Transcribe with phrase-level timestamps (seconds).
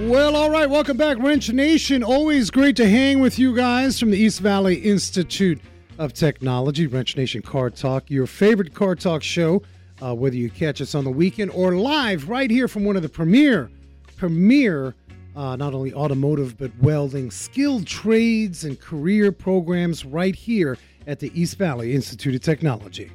[0.00, 0.68] Well, all right.
[0.68, 2.04] Welcome back, Wrench Nation.
[2.04, 5.58] Always great to hang with you guys from the East Valley Institute
[5.96, 9.62] of Technology, Wrench Nation Car Talk, your favorite car talk show,
[10.02, 13.02] uh, whether you catch us on the weekend or live right here from one of
[13.02, 13.70] the premier,
[14.18, 14.94] premier,
[15.34, 20.76] uh, not only automotive but welding, skilled trades and career programs right here
[21.06, 23.10] at the East Valley Institute of Technology.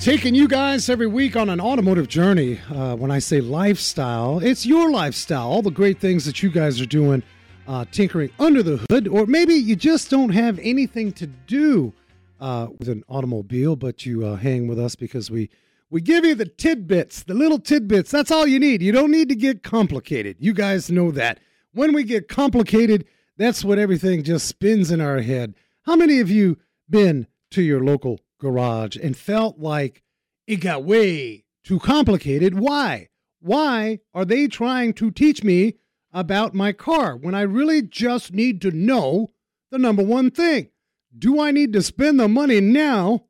[0.00, 2.58] Taking you guys every week on an automotive journey.
[2.70, 5.46] Uh, when I say lifestyle, it's your lifestyle.
[5.46, 7.22] All the great things that you guys are doing,
[7.68, 11.92] uh, tinkering under the hood, or maybe you just don't have anything to do
[12.40, 15.50] uh, with an automobile, but you uh, hang with us because we
[15.90, 18.10] we give you the tidbits, the little tidbits.
[18.10, 18.80] That's all you need.
[18.80, 20.38] You don't need to get complicated.
[20.40, 21.40] You guys know that.
[21.74, 23.04] When we get complicated,
[23.36, 25.54] that's when everything just spins in our head.
[25.82, 26.56] How many of you
[26.88, 30.02] been to your local garage and felt like
[30.46, 32.58] it got way too complicated.
[32.58, 33.08] Why?
[33.40, 35.76] Why are they trying to teach me
[36.12, 39.30] about my car when I really just need to know
[39.70, 40.70] the number one thing?
[41.16, 43.26] Do I need to spend the money now?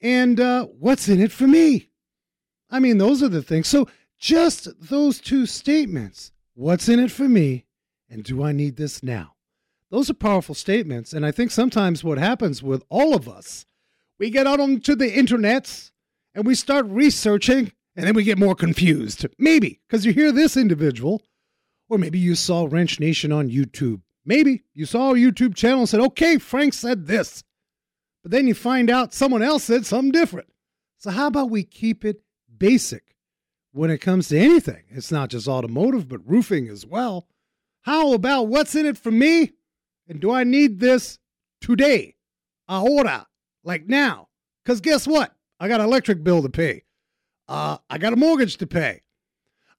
[0.00, 1.90] And uh, what's in it for me?
[2.70, 3.68] I mean, those are the things.
[3.68, 7.64] So, just those two statements what's in it for me?
[8.08, 9.34] And do I need this now?
[9.90, 11.12] Those are powerful statements.
[11.12, 13.64] And I think sometimes what happens with all of us
[14.22, 15.90] we get out onto the internets
[16.32, 19.26] and we start researching and then we get more confused.
[19.36, 21.22] Maybe because you hear this individual,
[21.88, 24.00] or maybe you saw Wrench Nation on YouTube.
[24.24, 27.42] Maybe you saw a YouTube channel and said, okay, Frank said this.
[28.22, 30.52] But then you find out someone else said something different.
[30.98, 32.22] So, how about we keep it
[32.56, 33.16] basic
[33.72, 34.84] when it comes to anything?
[34.88, 37.26] It's not just automotive, but roofing as well.
[37.80, 39.54] How about what's in it for me?
[40.06, 41.18] And do I need this
[41.60, 42.14] today?
[42.68, 43.26] Ahora
[43.64, 44.28] like now.
[44.64, 45.34] Because guess what?
[45.58, 46.84] I got an electric bill to pay.
[47.48, 49.02] Uh, I got a mortgage to pay.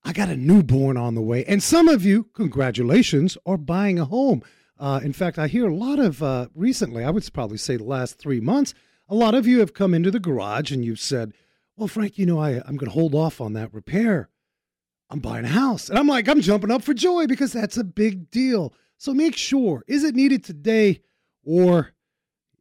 [0.03, 1.45] I got a newborn on the way.
[1.45, 4.43] And some of you, congratulations, are buying a home.
[4.77, 7.85] Uh, in fact, I hear a lot of uh, recently, I would probably say the
[7.85, 8.73] last three months,
[9.07, 11.33] a lot of you have come into the garage and you've said,
[11.77, 14.29] Well, Frank, you know, I, I'm going to hold off on that repair.
[15.09, 15.89] I'm buying a house.
[15.89, 18.73] And I'm like, I'm jumping up for joy because that's a big deal.
[18.97, 21.01] So make sure is it needed today
[21.43, 21.93] or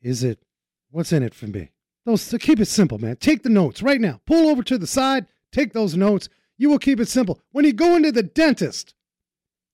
[0.01, 0.45] is it
[0.93, 1.71] What's in it for me?
[2.05, 3.17] Those keep it simple, man.
[3.17, 4.21] Take the notes right now.
[4.27, 6.29] Pull over to the side, take those notes.
[6.59, 7.41] You will keep it simple.
[7.51, 8.95] When you go into the dentist,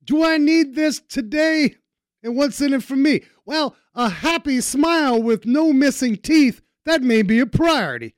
[0.05, 1.75] do I need this today?
[2.23, 3.23] And what's in it for me?
[3.45, 8.15] Well, a happy smile with no missing teeth, that may be a priority.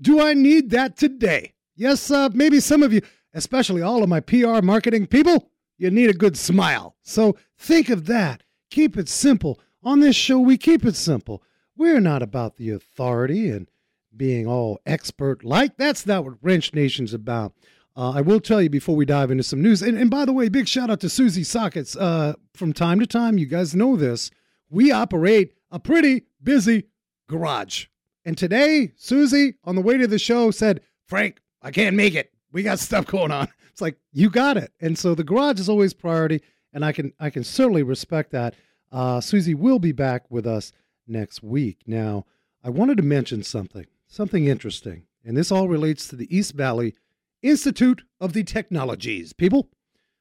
[0.00, 1.54] Do I need that today?
[1.74, 3.02] Yes, uh, maybe some of you,
[3.34, 6.96] especially all of my PR marketing people, you need a good smile.
[7.02, 8.44] So think of that.
[8.70, 9.60] Keep it simple.
[9.82, 11.42] On this show, we keep it simple.
[11.78, 13.68] We're not about the authority and
[14.14, 15.76] being all expert like.
[15.76, 17.52] That's not what Wrench Nation's about.
[17.96, 19.80] Uh, I will tell you before we dive into some news.
[19.80, 21.94] And, and by the way, big shout out to Susie Sockets.
[21.94, 24.32] Uh, from time to time, you guys know this,
[24.68, 26.88] we operate a pretty busy
[27.28, 27.86] garage.
[28.24, 32.32] And today, Susie, on the way to the show, said, Frank, I can't make it.
[32.50, 33.48] We got stuff going on.
[33.70, 34.72] It's like, you got it.
[34.80, 36.42] And so the garage is always priority.
[36.72, 38.56] And I can I can certainly respect that.
[38.90, 40.72] Uh, Susie will be back with us
[41.08, 41.78] next week.
[41.86, 42.26] Now,
[42.62, 46.94] I wanted to mention something, something interesting, and this all relates to the East Valley
[47.42, 49.32] Institute of the Technologies.
[49.32, 49.68] People,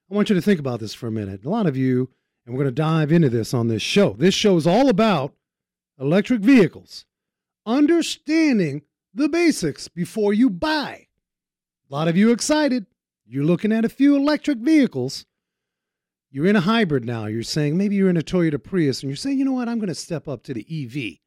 [0.09, 1.45] I want you to think about this for a minute.
[1.45, 2.09] A lot of you,
[2.45, 4.13] and we're going to dive into this on this show.
[4.13, 5.33] This show is all about
[5.99, 7.05] electric vehicles,
[7.65, 8.83] understanding
[9.13, 11.07] the basics before you buy.
[11.89, 12.85] A lot of you excited.
[13.25, 15.25] You're looking at a few electric vehicles
[16.37, 17.25] you're in a hybrid now.
[17.25, 19.79] You're saying maybe you're in a Toyota Prius and you're saying, you know what, I'm
[19.79, 21.17] going to step up to the EV,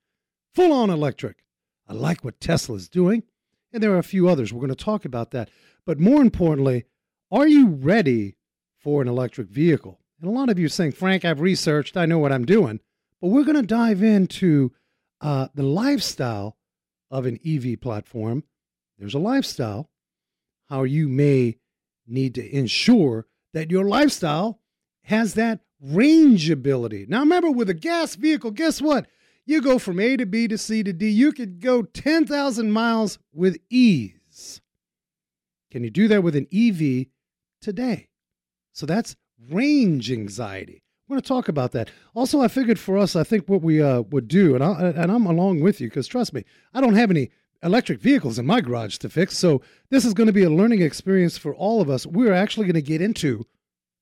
[0.54, 1.42] full on electric.
[1.88, 3.24] I like what Tesla's doing.
[3.72, 4.52] And there are a few others.
[4.52, 5.50] We're going to talk about that.
[5.84, 6.84] But more importantly,
[7.28, 8.36] are you ready
[8.78, 9.98] for an electric vehicle?
[10.20, 12.78] And a lot of you are saying, Frank, I've researched, I know what I'm doing.
[13.20, 14.70] But we're going to dive into
[15.20, 16.56] uh, the lifestyle
[17.10, 18.44] of an EV platform.
[18.96, 19.90] There's a lifestyle,
[20.68, 21.56] how you may
[22.06, 24.60] need to ensure that your lifestyle
[25.02, 27.06] has that range ability.
[27.08, 29.06] Now, remember, with a gas vehicle, guess what?
[29.46, 31.08] You go from A to B to C to D.
[31.08, 34.60] You could go 10,000 miles with ease.
[35.70, 37.06] Can you do that with an EV
[37.60, 38.08] today?
[38.72, 39.16] So that's
[39.50, 40.82] range anxiety.
[41.08, 41.90] We're going to talk about that.
[42.14, 45.10] Also, I figured for us, I think what we uh, would do, and, I, and
[45.10, 47.30] I'm along with you because trust me, I don't have any
[47.62, 49.36] electric vehicles in my garage to fix.
[49.36, 49.60] So
[49.90, 52.06] this is going to be a learning experience for all of us.
[52.06, 53.44] We're actually going to get into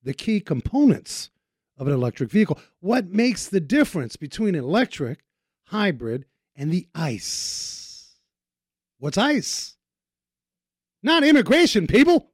[0.03, 1.31] the key components
[1.77, 2.59] of an electric vehicle.
[2.81, 5.21] What makes the difference between electric,
[5.67, 8.17] hybrid, and the ICE?
[8.99, 9.77] What's ICE?
[11.03, 12.31] Not immigration, people.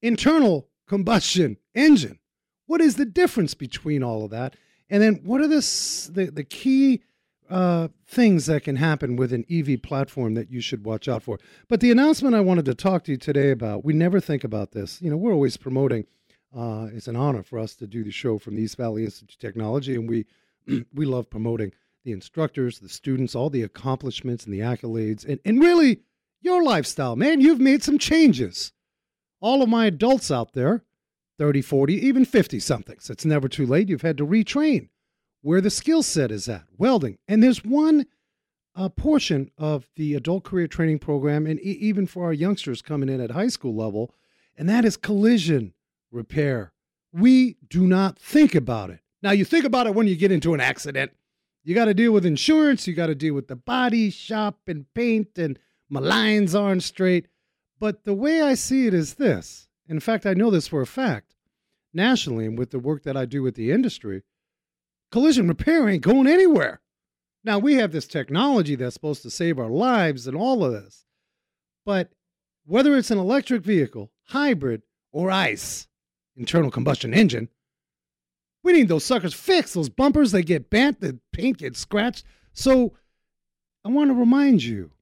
[0.00, 2.18] Internal combustion engine.
[2.66, 4.56] What is the difference between all of that?
[4.88, 7.02] And then what are the, the, the key
[7.50, 11.38] uh, things that can happen with an EV platform that you should watch out for.
[11.66, 14.72] But the announcement I wanted to talk to you today about, we never think about
[14.72, 15.00] this.
[15.00, 16.06] You know, we're always promoting.
[16.56, 19.34] Uh, it's an honor for us to do the show from the East Valley Institute
[19.34, 20.26] of Technology, and we
[20.94, 21.72] we love promoting
[22.04, 26.00] the instructors, the students, all the accomplishments and the accolades, and, and really
[26.40, 27.40] your lifestyle, man.
[27.40, 28.72] You've made some changes.
[29.40, 30.84] All of my adults out there,
[31.38, 33.88] 30, 40, even 50 somethings, it's never too late.
[33.88, 34.88] You've had to retrain
[35.42, 37.18] where the skill set is at welding.
[37.28, 38.06] And there's one
[38.74, 43.08] uh, portion of the adult career training program, and e- even for our youngsters coming
[43.08, 44.14] in at high school level,
[44.56, 45.74] and that is collision
[46.10, 46.72] repair.
[47.12, 49.00] We do not think about it.
[49.22, 51.12] Now, you think about it when you get into an accident.
[51.64, 54.86] You got to deal with insurance, you got to deal with the body shop and
[54.94, 55.58] paint, and
[55.88, 57.28] my lines aren't straight.
[57.78, 59.68] But the way I see it is this.
[59.86, 61.34] In fact, I know this for a fact
[61.92, 64.22] nationally, and with the work that I do with the industry
[65.10, 66.80] collision repair ain't going anywhere.
[67.44, 71.06] Now, we have this technology that's supposed to save our lives and all of this.
[71.86, 72.12] But
[72.66, 74.82] whether it's an electric vehicle, hybrid,
[75.12, 75.87] or ICE,
[76.38, 77.48] internal combustion engine,
[78.62, 79.74] we need those suckers fixed.
[79.74, 82.24] Those bumpers, they get bent, the paint gets scratched.
[82.52, 82.94] So
[83.84, 84.92] I want to remind you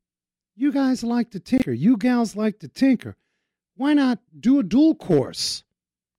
[0.57, 3.17] you guys like to tinker, you gals like to tinker.
[3.77, 5.63] Why not do a dual course?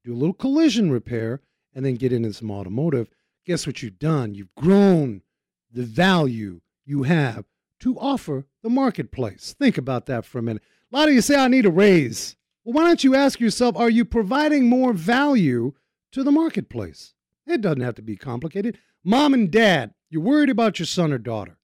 [0.05, 1.41] Do a little collision repair
[1.73, 3.09] and then get into some automotive
[3.47, 4.35] guess what you've done?
[4.35, 5.21] You've grown
[5.71, 7.45] the value you have
[7.79, 9.55] to offer the marketplace.
[9.57, 10.61] Think about that for a minute.
[10.91, 12.35] A lot of you say, I need a raise.
[12.67, 15.71] Well, why don't you ask yourself, are you providing more value
[16.11, 17.13] to the marketplace?
[17.45, 18.77] It doesn't have to be complicated.
[19.05, 21.59] Mom and dad, you're worried about your son or daughter.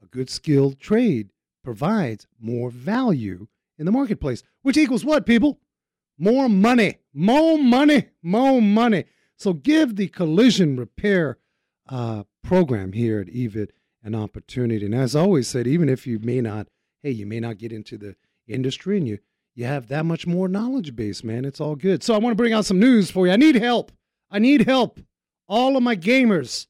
[0.00, 1.30] A good skilled trade
[1.64, 3.48] provides more value
[3.78, 5.58] in the marketplace, which equals what, people?
[6.16, 9.06] More money, more money, more money.
[9.36, 11.38] So give the collision repair
[11.88, 13.70] uh, program here at EVIT
[14.04, 14.86] an opportunity.
[14.86, 16.68] And as always said, even if you may not,
[17.02, 18.14] hey, you may not get into the
[18.46, 19.18] industry and you
[19.56, 21.46] you have that much more knowledge base, man.
[21.46, 22.04] It's all good.
[22.04, 23.32] So I want to bring out some news for you.
[23.32, 23.90] I need help.
[24.30, 25.00] I need help.
[25.48, 26.66] All of my gamers,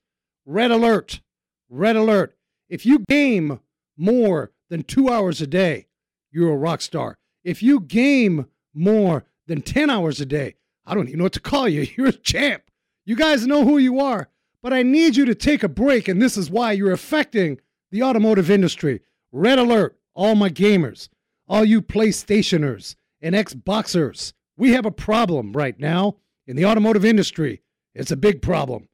[0.47, 1.21] red alert,
[1.69, 2.37] red alert.
[2.69, 3.59] If you game
[3.97, 5.89] more than two hours a day,
[6.31, 7.19] you're a rock star.
[7.43, 10.55] If you game more than 10 hours a day,
[10.85, 11.87] I don't even know what to call you.
[11.97, 12.63] You're a champ.
[13.05, 14.29] You guys know who you are.
[14.63, 17.61] But I need you to take a break, and this is why you're affecting
[17.93, 19.01] the automotive industry.
[19.31, 21.09] Red alert, all my gamers,
[21.49, 24.33] all you PlayStationers and Xboxers.
[24.57, 26.17] We have a problem right now
[26.47, 27.63] in the automotive industry.
[27.95, 28.89] It's a big problem.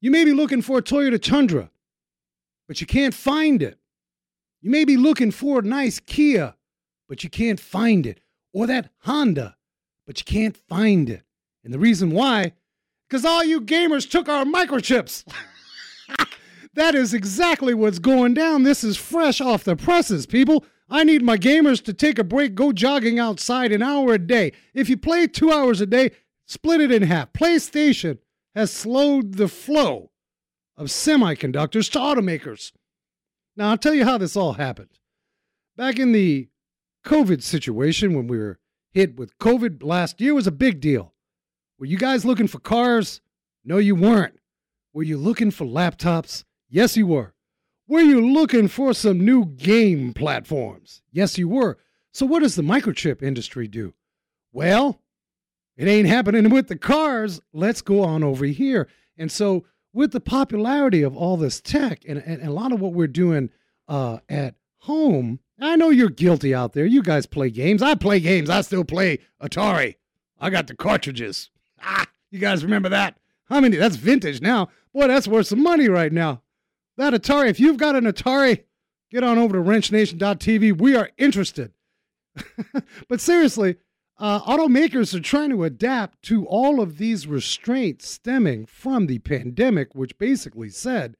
[0.00, 1.70] You may be looking for a Toyota Tundra,
[2.66, 3.78] but you can't find it.
[4.60, 6.54] You may be looking for a nice Kia,
[7.08, 8.20] but you can't find it.
[8.52, 9.56] Or that Honda,
[10.06, 11.22] but you can't find it.
[11.64, 12.52] And the reason why,
[13.08, 15.24] because all you gamers took our microchips.
[16.74, 18.62] that is exactly what's going down.
[18.62, 20.64] This is fresh off the presses, people.
[20.90, 24.52] I need my gamers to take a break, go jogging outside an hour a day.
[24.72, 26.12] If you play two hours a day,
[26.46, 27.32] split it in half.
[27.32, 28.18] PlayStation
[28.54, 30.10] has slowed the flow
[30.76, 32.72] of semiconductors to automakers.
[33.56, 34.98] Now, I'll tell you how this all happened.
[35.76, 36.48] Back in the
[37.04, 38.58] COVID situation, when we were
[38.92, 41.12] hit with COVID last year was a big deal.
[41.78, 43.20] Were you guys looking for cars?
[43.64, 44.38] No, you weren't.
[44.92, 46.44] Were you looking for laptops?
[46.68, 47.34] Yes, you were.
[47.88, 51.00] Were you looking for some new game platforms?
[51.10, 51.78] Yes, you were.
[52.12, 53.94] So, what does the microchip industry do?
[54.52, 55.00] Well,
[55.74, 57.40] it ain't happening with the cars.
[57.54, 58.88] Let's go on over here.
[59.16, 59.64] And so,
[59.94, 63.48] with the popularity of all this tech and, and, a lot of what we're doing
[63.88, 66.84] uh, at home, I know you're guilty out there.
[66.84, 67.80] You guys play games.
[67.80, 68.50] I play games.
[68.50, 69.94] I still play Atari.
[70.38, 71.48] I got the cartridges.
[71.82, 73.16] Ah, you guys remember that?
[73.44, 73.78] How many?
[73.78, 74.68] That's vintage now.
[74.92, 76.42] Boy, that's worth some money right now.
[76.98, 78.64] That Atari, if you've got an Atari,
[79.08, 80.78] get on over to wrenchnation.tv.
[80.78, 81.72] We are interested.
[83.08, 83.76] but seriously,
[84.18, 89.94] uh, automakers are trying to adapt to all of these restraints stemming from the pandemic,
[89.94, 91.16] which basically said,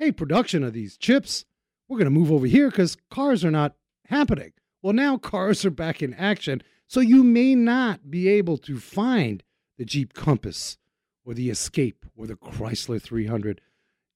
[0.00, 1.44] hey, production of these chips,
[1.88, 3.76] we're going to move over here because cars are not
[4.06, 4.52] happening.
[4.82, 9.44] Well, now cars are back in action, so you may not be able to find
[9.78, 10.78] the Jeep Compass
[11.24, 13.60] or the Escape or the Chrysler 300.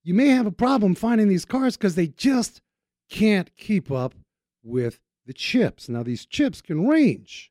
[0.07, 2.63] You may have a problem finding these cars because they just
[3.11, 4.15] can't keep up
[4.63, 5.89] with the chips.
[5.89, 7.51] Now, these chips can range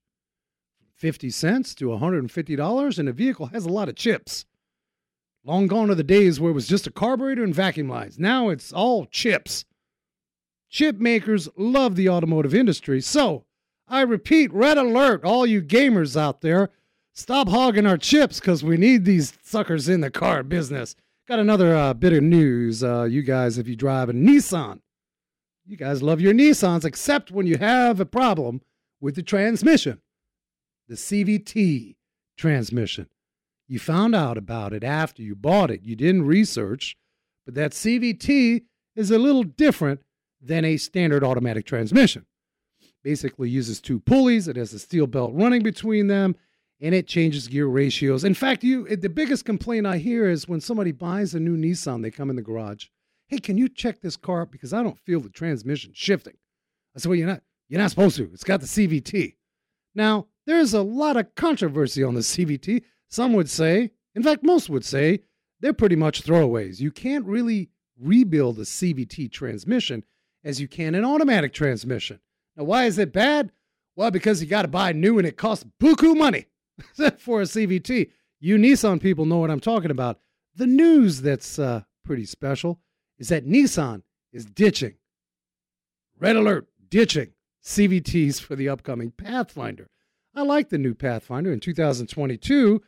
[0.80, 4.46] from 50 cents to $150, and a vehicle has a lot of chips.
[5.44, 8.18] Long gone are the days where it was just a carburetor and vacuum lines.
[8.18, 9.66] Now it's all chips.
[10.70, 13.02] Chip makers love the automotive industry.
[13.02, 13.44] So,
[13.86, 16.70] I repeat, red alert, all you gamers out there.
[17.12, 20.96] Stop hogging our chips because we need these suckers in the car business.
[21.28, 22.84] Got another uh, bit of news.
[22.84, 24.82] Uh, you guys, if you drive a Nissan,
[25.66, 28.62] you guys love your Nissans, except when you have a problem
[29.02, 30.00] with the transmission,
[30.88, 31.96] the CVT
[32.38, 33.10] transmission.
[33.68, 35.82] You found out about it after you bought it.
[35.82, 36.96] You didn't research,
[37.44, 38.64] but that CVT
[38.96, 40.02] is a little different
[40.40, 42.28] than a standard automatic transmission.
[43.04, 46.36] Basically uses two pulleys, it has a steel belt running between them,
[46.82, 48.24] and it changes gear ratios.
[48.24, 52.02] In fact, you the biggest complaint I hear is when somebody buys a new Nissan,
[52.02, 52.88] they come in the garage
[53.28, 56.36] hey, can you check this car up because I don't feel the transmission shifting?
[56.96, 58.30] I said, well, you're not, you're not supposed to.
[58.34, 59.36] It's got the CVT.
[59.94, 62.84] Now, there's a lot of controversy on the CVT.
[63.10, 65.22] Some would say, in fact, most would say,
[65.60, 66.80] they're pretty much throwaways.
[66.80, 70.04] You can't really rebuild a CVT transmission
[70.44, 72.20] as you can an automatic transmission.
[72.56, 73.52] Now, why is it bad?
[73.96, 76.46] Well, because you got to buy new and it costs buku money
[77.18, 78.12] for a CVT.
[78.40, 80.20] You Nissan people know what I'm talking about.
[80.56, 82.80] The news that's uh, pretty special
[83.18, 84.96] is that Nissan is ditching,
[86.20, 87.32] red alert, ditching
[87.64, 89.90] CVTs for the upcoming Pathfinder.
[90.36, 91.52] I like the new Pathfinder.
[91.52, 92.82] In 2022,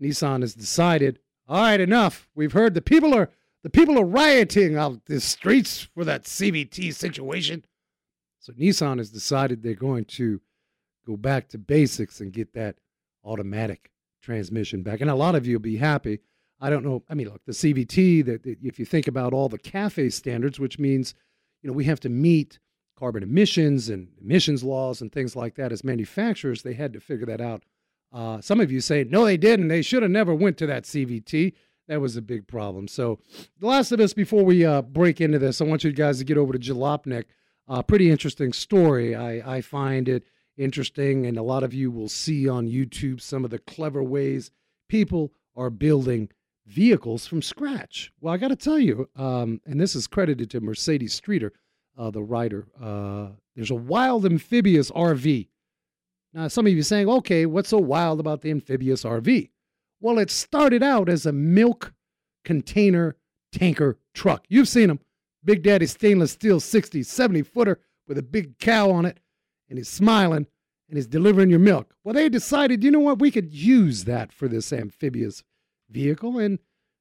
[0.00, 1.18] Nissan has decided,
[1.48, 2.28] all right, enough.
[2.34, 3.30] We've heard the people are
[3.62, 7.64] the people are rioting out the streets for that CVT situation.
[8.40, 10.40] So Nissan has decided they're going to
[11.06, 12.76] go back to basics and get that
[13.24, 13.90] automatic
[14.22, 15.00] transmission back.
[15.00, 16.20] And a lot of you will be happy
[16.62, 17.02] I don't know.
[17.10, 20.78] I mean, look, the CVT, that if you think about all the CAFE standards, which
[20.78, 21.12] means,
[21.60, 22.60] you know, we have to meet
[22.96, 27.26] carbon emissions and emissions laws and things like that as manufacturers, they had to figure
[27.26, 27.64] that out.
[28.12, 29.68] Uh, some of you say, no, they didn't.
[29.68, 31.52] They should have never went to that CVT.
[31.88, 32.86] That was a big problem.
[32.86, 33.18] So,
[33.58, 36.24] the last of us, before we uh, break into this, I want you guys to
[36.24, 37.24] get over to Jalopnik.
[37.66, 39.16] Uh, pretty interesting story.
[39.16, 40.22] I, I find it
[40.56, 44.50] interesting, and a lot of you will see on YouTube some of the clever ways
[44.88, 46.28] people are building
[46.66, 48.12] vehicles from scratch.
[48.20, 51.52] Well, I got to tell you, um, and this is credited to Mercedes Streeter,
[51.98, 52.66] uh, the writer.
[52.80, 55.48] Uh, there's a wild amphibious RV.
[56.32, 59.50] Now, some of you saying, okay, what's so wild about the amphibious RV?
[60.00, 61.92] Well, it started out as a milk
[62.44, 63.16] container
[63.52, 64.44] tanker truck.
[64.48, 65.00] You've seen them.
[65.44, 69.18] Big Daddy stainless steel 60, 70 footer with a big cow on it,
[69.72, 70.46] and he's smiling
[70.90, 71.94] and he's delivering your milk.
[72.04, 75.42] Well, they decided, you know what, we could use that for this amphibious
[75.88, 76.58] vehicle and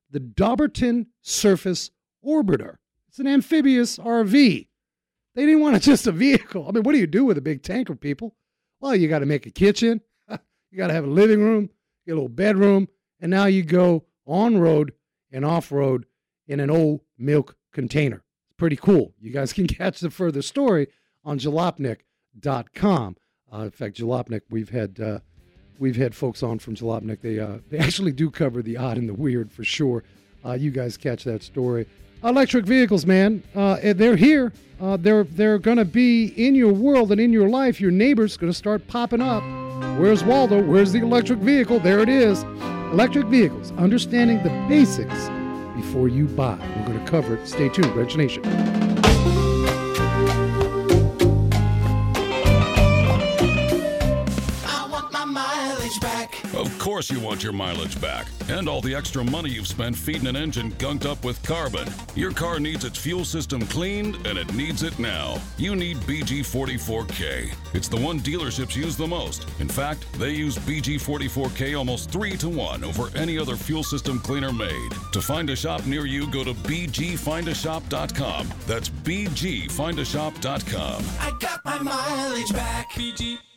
[0.09, 1.91] the Dobbertin Surface
[2.25, 2.77] Orbiter.
[3.09, 4.67] It's an amphibious RV.
[5.35, 6.65] They didn't want it just a vehicle.
[6.65, 8.37] I mean, what do you do with a big tanker, people?
[8.79, 9.99] Well, you got to make a kitchen,
[10.29, 11.71] you got to have a living room,
[12.07, 12.87] a little bedroom,
[13.19, 14.93] and now you go on road
[15.29, 16.05] and off road
[16.47, 18.23] in an old milk container.
[18.45, 19.13] It's pretty cool.
[19.19, 20.87] You guys can catch the further story
[21.25, 21.37] on
[22.39, 23.17] jalopnik.com.
[23.53, 25.19] Uh, in fact, Jalopnik, we've had uh,
[25.79, 27.21] we've had folks on from Jalopnik.
[27.21, 30.03] They uh, they actually do cover the odd and the weird for sure.
[30.45, 31.85] Uh, you guys catch that story.
[32.23, 34.53] Electric vehicles, man, uh, they're here.
[34.79, 37.81] Uh, they're they're gonna be in your world and in your life.
[37.81, 39.43] Your neighbors gonna start popping up.
[39.99, 40.61] Where's Waldo?
[40.63, 41.79] Where's the electric vehicle?
[41.79, 42.43] There it is.
[42.93, 43.71] Electric vehicles.
[43.73, 45.29] Understanding the basics
[45.75, 46.57] before you buy.
[46.77, 47.47] We're gonna cover it.
[47.47, 48.43] Stay tuned, Wrench Nation.
[57.01, 60.35] Course you want your mileage back and all the extra money you've spent feeding an
[60.35, 61.87] engine gunked up with carbon.
[62.13, 65.41] Your car needs its fuel system cleaned and it needs it now.
[65.57, 67.55] You need BG44K.
[67.73, 69.47] It's the one dealerships use the most.
[69.59, 74.53] In fact, they use BG44K almost 3 to 1 over any other fuel system cleaner
[74.53, 74.91] made.
[75.13, 78.47] To find a shop near you, go to bgfindashop.com.
[78.67, 81.03] That's bgfindashop.com.
[81.19, 82.91] I got my mileage back.
[82.91, 83.39] BG,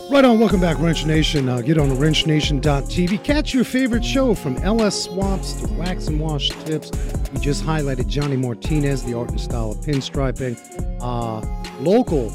[0.10, 1.48] Right on, welcome back, Wrench Nation.
[1.48, 3.24] Uh, get on wrenchnation.tv.
[3.24, 6.92] Catch your favorite show from LS Swaps to Wax and Wash Tips.
[7.32, 10.58] We just highlighted Johnny Martinez, the art and style of pinstriping.
[11.02, 11.42] Uh,
[11.82, 12.32] local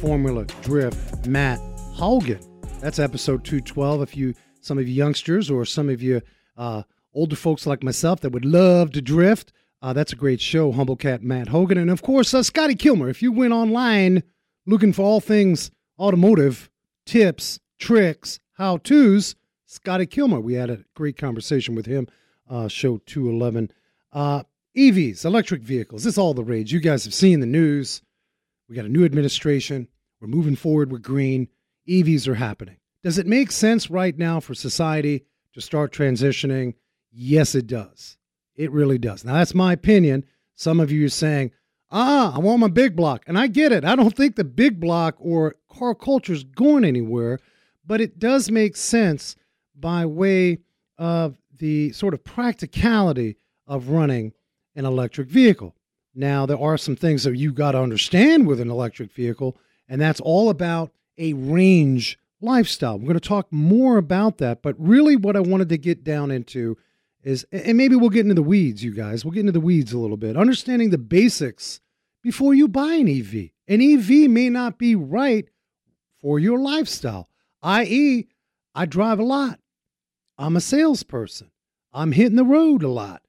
[0.00, 1.60] Formula Drift, Matt
[1.96, 2.44] Haugen.
[2.80, 4.02] That's episode 212.
[4.02, 6.20] If you, some of you youngsters or some of you
[6.58, 6.82] uh,
[7.14, 9.50] older folks like myself that would love to drift,
[9.80, 10.72] uh, that's a great show.
[10.72, 11.78] Humble Cat Matt Hogan.
[11.78, 13.08] And of course, uh, Scotty Kilmer.
[13.08, 14.22] If you went online
[14.66, 16.68] looking for all things automotive,
[17.06, 19.34] tips, tricks, how to's.
[19.64, 20.38] Scotty Kilmer.
[20.38, 22.08] We had a great conversation with him,
[22.48, 23.70] uh, show 211.
[24.12, 24.42] Uh,
[24.76, 26.72] EVs, electric vehicles, it's all the rage.
[26.72, 28.02] You guys have seen the news.
[28.68, 29.88] We got a new administration.
[30.20, 31.48] We're moving forward with green.
[31.88, 32.76] EVs are happening.
[33.02, 36.74] Does it make sense right now for society to start transitioning?
[37.12, 38.18] Yes, it does.
[38.56, 39.24] It really does.
[39.24, 40.24] Now, that's my opinion.
[40.54, 41.52] Some of you are saying,
[41.90, 43.24] ah, I want my big block.
[43.26, 43.84] And I get it.
[43.84, 47.38] I don't think the big block or car culture is going anywhere,
[47.84, 49.36] but it does make sense
[49.74, 50.58] by way
[50.98, 54.32] of the sort of practicality of running
[54.74, 55.74] an electric vehicle.
[56.14, 59.56] Now, there are some things that you got to understand with an electric vehicle,
[59.88, 62.98] and that's all about a range lifestyle.
[62.98, 66.30] We're going to talk more about that, but really what I wanted to get down
[66.30, 66.76] into
[67.22, 69.24] is, and maybe we'll get into the weeds, you guys.
[69.24, 70.36] We'll get into the weeds a little bit.
[70.36, 71.80] Understanding the basics
[72.22, 73.50] before you buy an EV.
[73.68, 75.48] An EV may not be right
[76.20, 77.28] for your lifestyle,
[77.62, 78.28] i.e.,
[78.74, 79.58] I drive a lot.
[80.38, 81.50] I'm a salesperson.
[81.92, 83.22] I'm hitting the road a lot.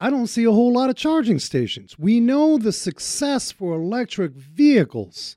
[0.00, 1.98] I don't see a whole lot of charging stations.
[1.98, 5.36] We know the success for electric vehicles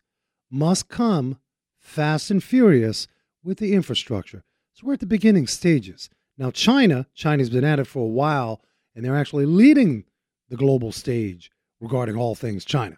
[0.50, 1.40] must come
[1.90, 3.08] fast and furious
[3.44, 4.44] with the infrastructure.
[4.74, 6.10] So we're at the beginning stages.
[6.38, 8.62] Now, China, China's been at it for a while,
[8.96, 10.06] and they're actually leading
[10.50, 12.98] the global stage regarding all things China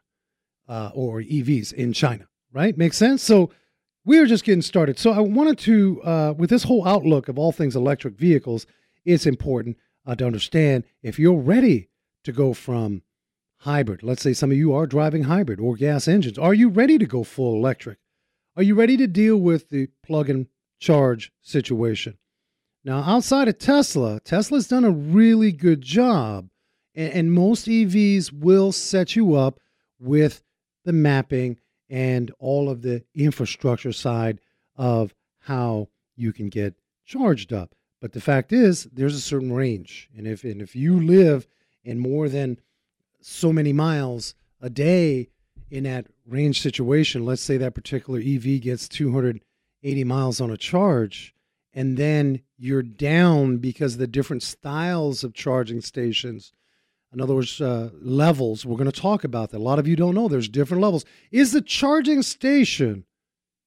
[0.67, 2.77] uh, or EVs in China, right?
[2.77, 3.23] Makes sense?
[3.23, 3.51] So
[4.05, 4.99] we're just getting started.
[4.99, 8.65] So I wanted to, uh, with this whole outlook of all things electric vehicles,
[9.05, 11.89] it's important uh, to understand if you're ready
[12.23, 13.03] to go from
[13.59, 16.97] hybrid, let's say some of you are driving hybrid or gas engines, are you ready
[16.97, 17.97] to go full electric?
[18.57, 22.17] Are you ready to deal with the plug and charge situation?
[22.83, 26.49] Now, outside of Tesla, Tesla's done a really good job,
[26.93, 29.61] and, and most EVs will set you up
[29.99, 30.43] with
[30.83, 31.59] the mapping
[31.89, 34.41] and all of the infrastructure side
[34.75, 35.87] of how
[36.17, 37.73] you can get charged up.
[38.01, 41.47] But the fact is, there's a certain range, and if and if you live
[41.85, 42.59] in more than
[43.21, 45.29] so many miles a day
[45.71, 51.33] in that range situation, let's say that particular EV gets 280 miles on a charge,
[51.73, 56.51] and then you're down because the different styles of charging stations
[57.13, 58.65] in other words, uh, levels.
[58.65, 59.57] We're going to talk about that.
[59.57, 61.05] A lot of you don't know there's different levels.
[61.31, 63.05] Is the charging station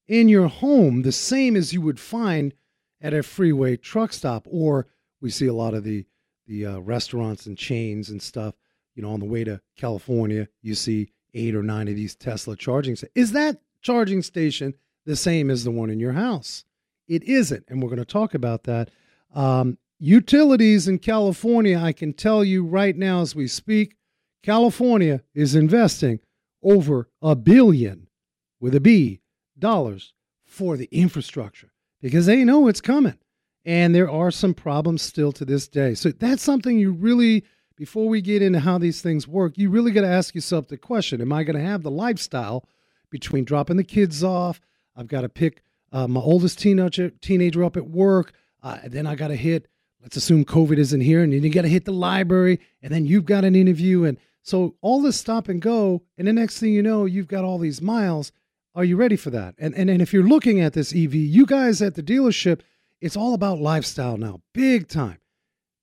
[0.07, 2.53] in your home the same as you would find
[3.01, 4.47] at a freeway truck stop?
[4.49, 4.87] Or
[5.21, 6.05] we see a lot of the
[6.47, 8.55] the uh, restaurants and chains and stuff.
[8.95, 12.55] You know, on the way to California, you see eight or nine of these Tesla
[12.55, 12.97] charging.
[13.13, 14.73] Is that charging station
[15.05, 16.65] the same as the one in your house?
[17.07, 18.89] It isn't, and we're going to talk about that.
[19.33, 23.95] Um, Utilities in California, I can tell you right now as we speak,
[24.43, 26.19] California is investing
[26.61, 28.07] over a billion
[28.59, 29.21] with a B
[29.57, 31.71] dollars for the infrastructure
[32.01, 33.17] because they know it's coming.
[33.63, 35.95] And there are some problems still to this day.
[35.95, 37.43] So that's something you really,
[37.75, 40.77] before we get into how these things work, you really got to ask yourself the
[40.77, 42.67] question Am I going to have the lifestyle
[43.09, 44.61] between dropping the kids off?
[44.95, 48.33] I've got to pick uh, my oldest teenager, teenager up at work.
[48.63, 49.67] Uh, then I got to hit
[50.05, 53.07] let's assume COVID isn't here, and then you got to hit the library, and then
[53.07, 56.71] you've got an interview, and so all this stop and go, and the next thing
[56.73, 58.31] you know, you've got all these miles.
[58.75, 59.55] Are you ready for that?
[59.57, 62.61] And and and if you're looking at this EV, you guys at the dealership,
[63.01, 65.17] it's all about lifestyle now, big time,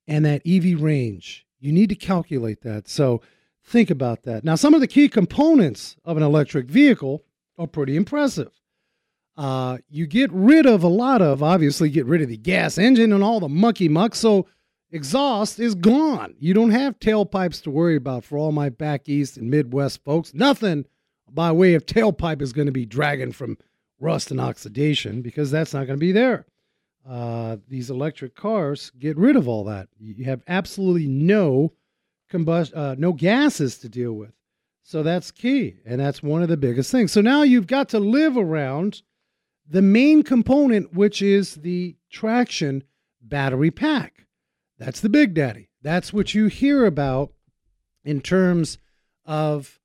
[0.07, 1.45] and that EV range.
[1.63, 2.87] You need to calculate that.
[2.87, 3.21] So
[3.65, 4.43] Think about that.
[4.43, 7.23] Now, some of the key components of an electric vehicle
[7.57, 8.51] are pretty impressive.
[9.37, 13.13] Uh, you get rid of a lot of, obviously, get rid of the gas engine
[13.13, 14.15] and all the mucky muck.
[14.15, 14.47] So,
[14.91, 16.35] exhaust is gone.
[16.39, 20.33] You don't have tailpipes to worry about for all my back east and Midwest folks.
[20.33, 20.85] Nothing
[21.31, 23.57] by way of tailpipe is going to be dragging from
[23.99, 26.45] rust and oxidation because that's not going to be there.
[27.07, 29.89] Uh, these electric cars get rid of all that.
[29.99, 31.73] You have absolutely no
[32.29, 34.31] combustion, uh, no gases to deal with.
[34.83, 37.11] So that's key, and that's one of the biggest things.
[37.11, 39.01] So now you've got to live around
[39.67, 42.83] the main component, which is the traction
[43.21, 44.25] battery pack.
[44.77, 45.69] That's the big daddy.
[45.81, 47.31] That's what you hear about
[48.03, 48.77] in terms
[49.25, 49.79] of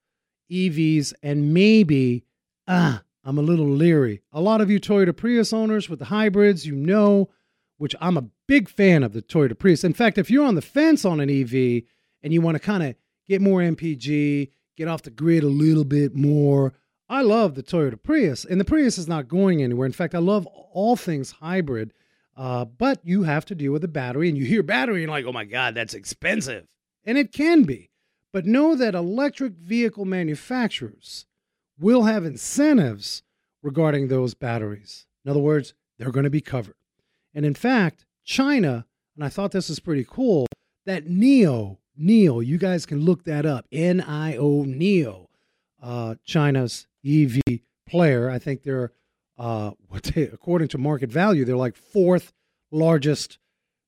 [0.51, 2.25] EVs, and maybe,
[2.67, 4.23] ah, I'm a little leery.
[4.33, 7.29] A lot of you Toyota Prius owners with the hybrids, you know,
[7.77, 9.85] which I'm a big fan of the Toyota Prius.
[9.85, 11.83] In fact, if you're on the fence on an EV
[12.23, 12.95] and you want to kind of
[13.27, 16.73] get more MPG, get off the grid a little bit more,
[17.07, 18.47] I love the Toyota Prius.
[18.47, 19.85] And the Prius is not going anywhere.
[19.85, 21.93] In fact, I love all things hybrid.
[22.35, 25.11] Uh, but you have to deal with the battery, and you hear battery, and you're
[25.11, 26.67] like, oh my God, that's expensive.
[27.05, 27.91] And it can be.
[28.33, 31.27] But know that electric vehicle manufacturers
[31.79, 33.23] will have incentives
[33.63, 35.07] regarding those batteries.
[35.25, 36.75] In other words, they're going to be covered.
[37.35, 38.87] And in fact, China,
[39.17, 40.47] and I thought this was pretty cool,
[40.87, 45.27] that NEO, NEO, you guys can look that up, N I O NIO,
[45.83, 47.41] uh, China's EV
[47.89, 48.31] player.
[48.31, 48.93] I think they're,
[49.39, 49.73] uh,
[50.15, 52.33] they, according to market value, they're like fourth
[52.71, 53.39] largest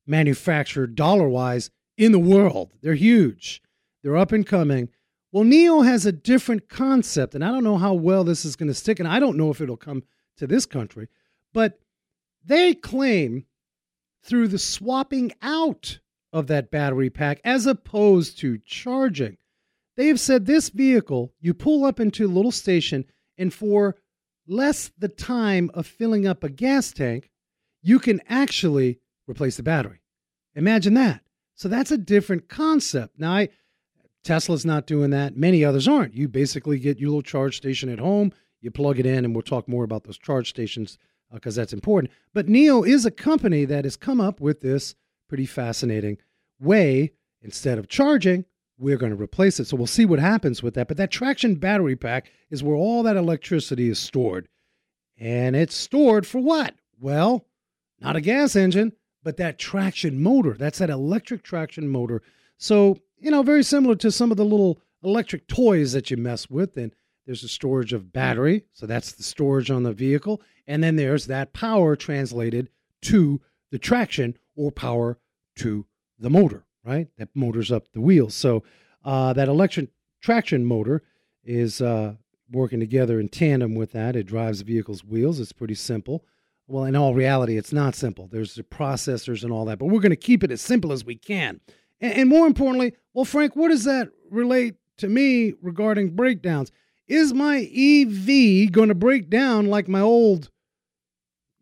[0.06, 2.72] manufacturer dollar wise in the world.
[2.82, 3.62] They're huge.
[4.02, 4.88] They're up and coming.
[5.32, 8.68] Well, NIO has a different concept, and I don't know how well this is going
[8.68, 10.02] to stick, and I don't know if it'll come
[10.38, 11.08] to this country,
[11.52, 11.78] but
[12.44, 13.46] they claim
[14.22, 16.00] through the swapping out
[16.32, 19.36] of that battery pack as opposed to charging.
[19.96, 23.04] They have said this vehicle, you pull up into a little station,
[23.38, 23.96] and for
[24.46, 27.30] less the time of filling up a gas tank,
[27.82, 30.00] you can actually replace the battery.
[30.54, 31.22] Imagine that.
[31.54, 33.18] So that's a different concept.
[33.18, 33.48] Now, I,
[34.22, 35.36] Tesla's not doing that.
[35.36, 36.14] Many others aren't.
[36.14, 39.42] You basically get your little charge station at home, you plug it in, and we'll
[39.42, 40.98] talk more about those charge stations
[41.32, 42.12] because uh, that's important.
[42.34, 44.94] But NIO is a company that has come up with this
[45.28, 46.18] pretty fascinating
[46.58, 47.12] way.
[47.42, 48.44] Instead of charging,
[48.76, 49.66] we're going to replace it.
[49.66, 50.88] So we'll see what happens with that.
[50.88, 54.48] But that traction battery pack is where all that electricity is stored.
[55.18, 56.74] And it's stored for what?
[56.98, 57.46] Well,
[58.00, 60.54] not a gas engine, but that traction motor.
[60.54, 62.22] That's that electric traction motor.
[62.58, 66.50] So you know, very similar to some of the little electric toys that you mess
[66.50, 66.76] with.
[66.76, 66.92] And
[67.26, 70.42] there's a storage of battery, so that's the storage on the vehicle.
[70.66, 72.70] And then there's that power translated
[73.02, 75.18] to the traction or power
[75.56, 75.86] to
[76.18, 77.08] the motor, right?
[77.18, 78.34] That motors up the wheels.
[78.34, 78.62] So
[79.04, 81.02] uh, that electric traction motor
[81.44, 82.14] is uh,
[82.50, 84.16] working together in tandem with that.
[84.16, 85.40] It drives the vehicle's wheels.
[85.40, 86.24] It's pretty simple.
[86.66, 88.28] Well, in all reality, it's not simple.
[88.28, 91.04] There's the processors and all that, but we're going to keep it as simple as
[91.04, 91.60] we can.
[92.00, 96.70] And, and more importantly, well, Frank, what does that relate to me regarding breakdowns?
[97.08, 100.50] Is my EV going to break down like my old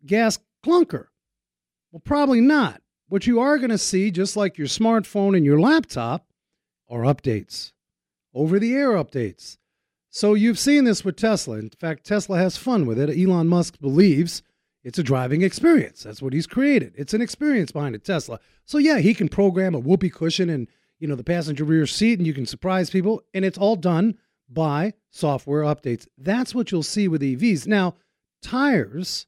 [0.05, 1.07] gas clunker?
[1.91, 2.81] Well, probably not.
[3.07, 6.27] What you are going to see, just like your smartphone and your laptop,
[6.87, 7.71] are updates,
[8.33, 9.57] over the air updates.
[10.11, 11.57] So you've seen this with Tesla.
[11.57, 13.09] In fact, Tesla has fun with it.
[13.09, 14.43] Elon Musk believes
[14.83, 16.03] it's a driving experience.
[16.03, 16.93] That's what he's created.
[16.95, 18.39] It's an experience behind a Tesla.
[18.65, 20.67] So yeah, he can program a whoopee cushion and
[20.99, 24.17] you know the passenger rear seat, and you can surprise people, and it's all done
[24.49, 26.07] by software updates.
[26.17, 27.67] That's what you'll see with EVs.
[27.67, 27.95] Now,
[28.41, 29.27] tires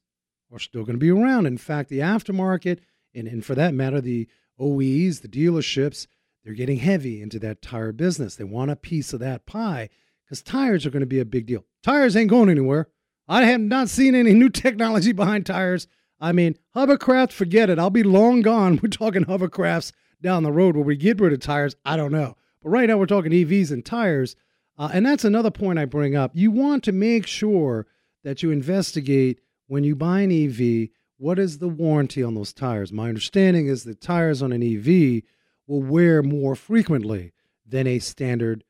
[0.52, 1.46] are still going to be around.
[1.46, 2.80] In fact, the aftermarket,
[3.14, 6.06] and, and for that matter, the OEs, the dealerships,
[6.44, 8.36] they're getting heavy into that tire business.
[8.36, 9.88] They want a piece of that pie
[10.24, 11.64] because tires are going to be a big deal.
[11.82, 12.88] Tires ain't going anywhere.
[13.28, 15.86] I have not seen any new technology behind tires.
[16.20, 17.78] I mean, hovercraft, forget it.
[17.78, 18.78] I'll be long gone.
[18.82, 21.76] We're talking hovercrafts down the road where we get rid of tires.
[21.84, 22.36] I don't know.
[22.62, 24.36] But right now we're talking EVs and tires.
[24.78, 26.30] Uh, and that's another point I bring up.
[26.34, 27.86] You want to make sure
[28.24, 32.92] that you investigate when you buy an EV what is the warranty on those tires.
[32.92, 35.22] My understanding is that tires on an EV
[35.66, 37.32] will wear more frequently
[37.66, 38.64] than a standard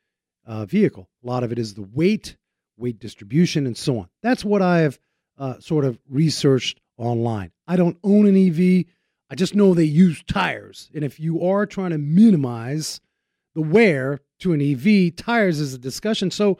[0.46, 1.08] uh, vehicle.
[1.22, 2.36] A lot of it is the weight
[2.76, 4.08] weight distribution, and so on.
[4.22, 4.98] That's what I have
[5.38, 7.52] uh, sort of researched online.
[7.66, 8.86] I don't own an EV.
[9.32, 10.90] I just know they use tires.
[10.94, 13.00] And if you are trying to minimize
[13.54, 16.30] the wear to an EV, tires is a discussion.
[16.30, 16.58] So,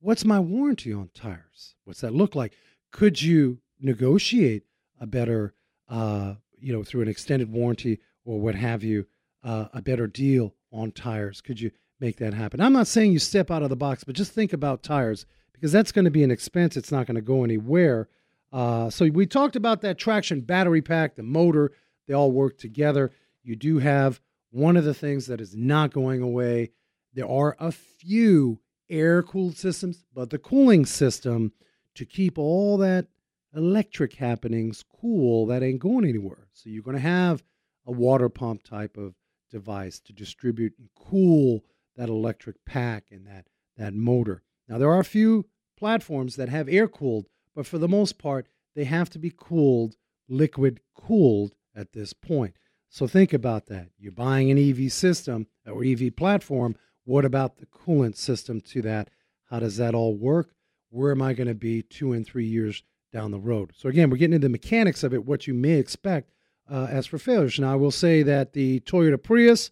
[0.00, 1.74] what's my warranty on tires?
[1.84, 2.54] What's that look like?
[2.90, 4.62] Could you negotiate
[4.98, 5.52] a better,
[5.90, 9.06] uh, you know, through an extended warranty or what have you,
[9.44, 11.42] uh, a better deal on tires?
[11.42, 12.60] Could you make that happen.
[12.60, 15.72] I'm not saying you step out of the box, but just think about tires because
[15.72, 16.76] that's going to be an expense.
[16.76, 18.08] It's not going to go anywhere.
[18.52, 21.72] Uh, so we talked about that traction battery pack, the motor,
[22.08, 23.12] they all work together.
[23.44, 26.72] You do have one of the things that is not going away.
[27.14, 28.58] There are a few
[28.90, 31.52] air cooled systems, but the cooling system
[31.94, 33.06] to keep all that
[33.54, 36.48] electric happenings cool, that ain't going anywhere.
[36.52, 37.44] So you're going to have
[37.86, 39.14] a water pump type of
[39.50, 41.64] device to distribute and cool
[41.96, 44.42] that electric pack and that, that motor.
[44.68, 48.46] Now, there are a few platforms that have air cooled, but for the most part,
[48.74, 49.96] they have to be cooled,
[50.28, 52.54] liquid cooled at this point.
[52.88, 53.88] So think about that.
[53.98, 56.74] You're buying an EV system or EV platform.
[57.04, 59.10] What about the coolant system to that?
[59.50, 60.50] How does that all work?
[60.90, 63.72] Where am I going to be two and three years down the road?
[63.76, 66.30] So, again, we're getting into the mechanics of it, what you may expect
[66.70, 67.58] uh, as for failures.
[67.58, 69.70] Now, I will say that the Toyota Prius,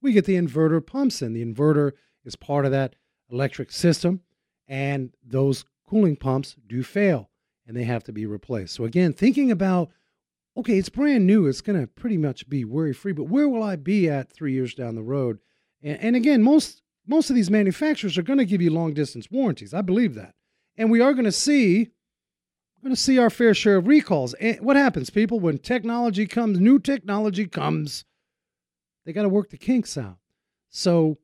[0.00, 1.32] we get the inverter pumps in.
[1.34, 1.92] The inverter
[2.24, 2.96] is part of that
[3.30, 4.20] electric system,
[4.66, 7.30] and those cooling pumps do fail
[7.66, 8.74] and they have to be replaced.
[8.74, 9.90] So, again, thinking about
[10.56, 13.62] okay, it's brand new, it's going to pretty much be worry free, but where will
[13.62, 15.38] I be at three years down the road?
[15.82, 19.30] And, and again, most most of these manufacturers are going to give you long distance
[19.30, 19.74] warranties.
[19.74, 20.34] I believe that,
[20.76, 21.90] and we are going to see
[22.84, 24.34] we're going to see our fair share of recalls.
[24.34, 28.04] And what happens, people, when technology comes, new technology comes,
[29.06, 30.18] they got to work the kinks out.
[30.68, 31.16] So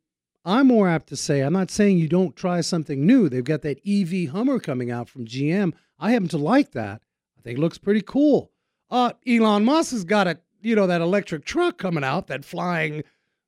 [0.43, 3.29] I'm more apt to say, I'm not saying you don't try something new.
[3.29, 5.75] They've got that EV Hummer coming out from GM.
[5.99, 7.03] I happen to like that.
[7.39, 8.51] I think it looks pretty cool.
[8.91, 13.05] Uh, Elon Musk has got a, you know, that electric truck coming out, that flying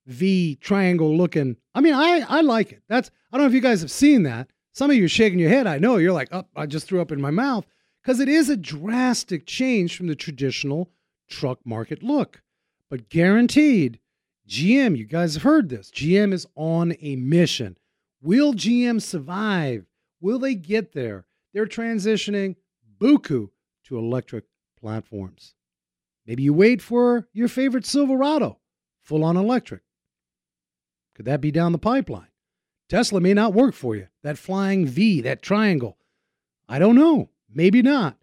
[0.07, 1.57] V triangle looking.
[1.75, 2.83] I mean, I, I like it.
[2.89, 4.49] That's, I don't know if you guys have seen that.
[4.73, 5.67] Some of you are shaking your head.
[5.67, 7.67] I know you're like, oh, I just threw up in my mouth
[8.03, 10.91] because it is a drastic change from the traditional
[11.29, 12.43] truck market look.
[12.89, 13.99] But guaranteed,
[14.49, 15.91] GM, you guys have heard this.
[15.91, 17.77] GM is on a mission.
[18.23, 19.87] Will GM survive?
[20.21, 21.25] Will they get there?
[21.53, 22.57] They're transitioning
[22.99, 23.51] Buku
[23.85, 24.45] to electric
[24.83, 25.55] platforms.
[26.27, 28.59] Maybe you wait for your favorite Silverado,
[29.01, 29.83] full on electric.
[31.15, 32.29] Could that be down the pipeline?
[32.89, 34.09] Tesla may not work for you.
[34.23, 35.97] That flying V, that triangle.
[36.69, 37.31] I don't know.
[37.53, 38.17] Maybe not.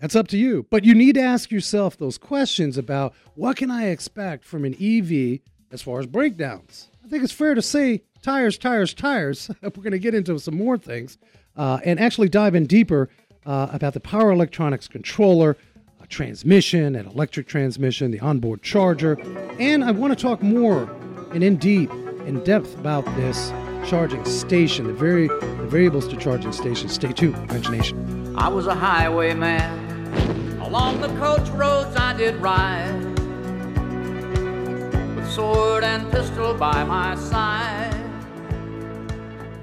[0.00, 0.66] That's up to you.
[0.70, 4.74] But you need to ask yourself those questions about what can I expect from an
[4.74, 6.88] EV as far as breakdowns.
[7.04, 9.50] I think it's fair to say tires, tires, tires.
[9.62, 11.18] We're going to get into some more things
[11.56, 13.08] uh, and actually dive in deeper
[13.46, 15.56] uh, about the power electronics controller,
[16.02, 19.18] a transmission, an electric transmission, the onboard charger,
[19.58, 20.90] and I want to talk more
[21.32, 21.90] and in deep,
[22.26, 23.50] in depth about this
[23.86, 26.92] charging station, the very the variables to charging stations.
[26.92, 28.36] Stay tuned, Wrench Nation.
[28.36, 30.60] I was a highwayman.
[30.60, 33.04] Along the coach roads I did ride.
[35.16, 37.97] With sword and pistol by my side.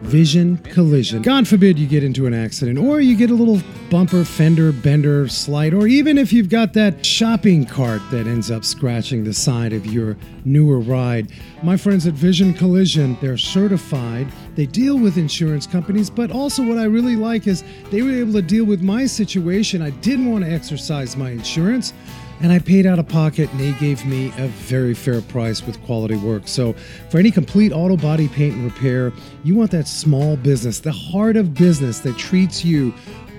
[0.06, 1.24] Vision collision.
[1.24, 5.28] God forbid you get into an accident or you get a little bumper, fender, bender,
[5.28, 9.74] slide, or even if you've got that shopping cart that ends up scratching the side
[9.74, 10.16] of your
[10.46, 11.32] newer ride.
[11.64, 14.28] My friends at Vision Collision, they're certified.
[14.56, 18.34] They deal with insurance companies, but also what I really like is they were able
[18.34, 19.82] to deal with my situation.
[19.82, 21.94] I didn't want to exercise my insurance
[22.42, 25.82] and I paid out of pocket, and they gave me a very fair price with
[25.84, 26.48] quality work.
[26.48, 26.74] So,
[27.10, 31.38] for any complete auto body paint and repair, you want that small business, the heart
[31.38, 32.94] of business that treats you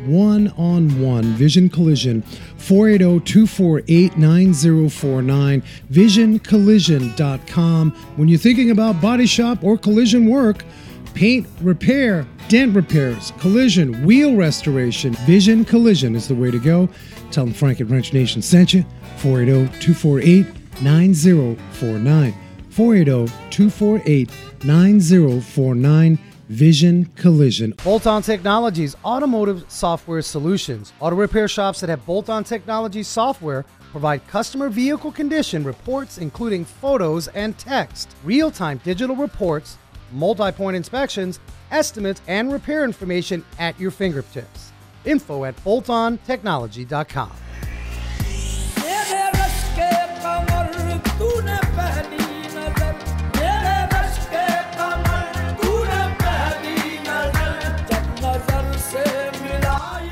[0.06, 1.24] one on one.
[1.34, 7.90] Vision Collision, 480 248 9049, visioncollision.com.
[8.16, 10.64] When you're thinking about body shop or collision work,
[11.14, 16.88] paint repair, dent repairs, collision, wheel restoration, Vision Collision is the way to go.
[17.30, 18.84] Tell them Frank at Wrench Nation sent you.
[19.18, 20.46] 480 248
[20.82, 22.34] 9049.
[22.70, 24.30] 480 248
[24.64, 26.18] 9049.
[26.48, 27.74] Vision Collision.
[27.82, 30.92] Bolt On Technologies, automotive software solutions.
[31.00, 36.64] Auto repair shops that have Bolt On Technology software provide customer vehicle condition reports, including
[36.64, 39.78] photos and text, real time digital reports,
[40.12, 41.40] multi point inspections,
[41.70, 44.72] estimates, and repair information at your fingertips.
[45.04, 47.32] Info at boltontechnology.com.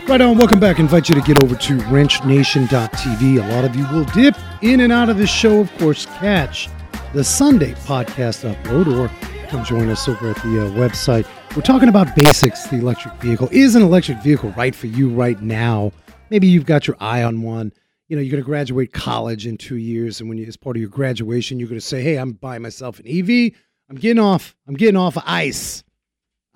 [0.07, 0.79] Right on, welcome back.
[0.79, 3.43] I invite you to get over to wrenchnation.tv.
[3.43, 6.69] A lot of you will dip in and out of this show, of course, catch
[7.15, 9.09] the Sunday podcast upload or
[9.55, 11.25] come join us over at the uh, website.
[11.55, 13.49] We're talking about basics, the electric vehicle.
[13.53, 15.93] Is an electric vehicle right for you right now?
[16.29, 17.73] Maybe you've got your eye on one.
[18.09, 20.75] You know, you're going to graduate college in two years, and when you, as part
[20.75, 23.53] of your graduation, you're going to say, "Hey, I'm buying myself an EV.
[23.89, 24.57] I'm getting off.
[24.67, 25.85] I'm getting off of ice.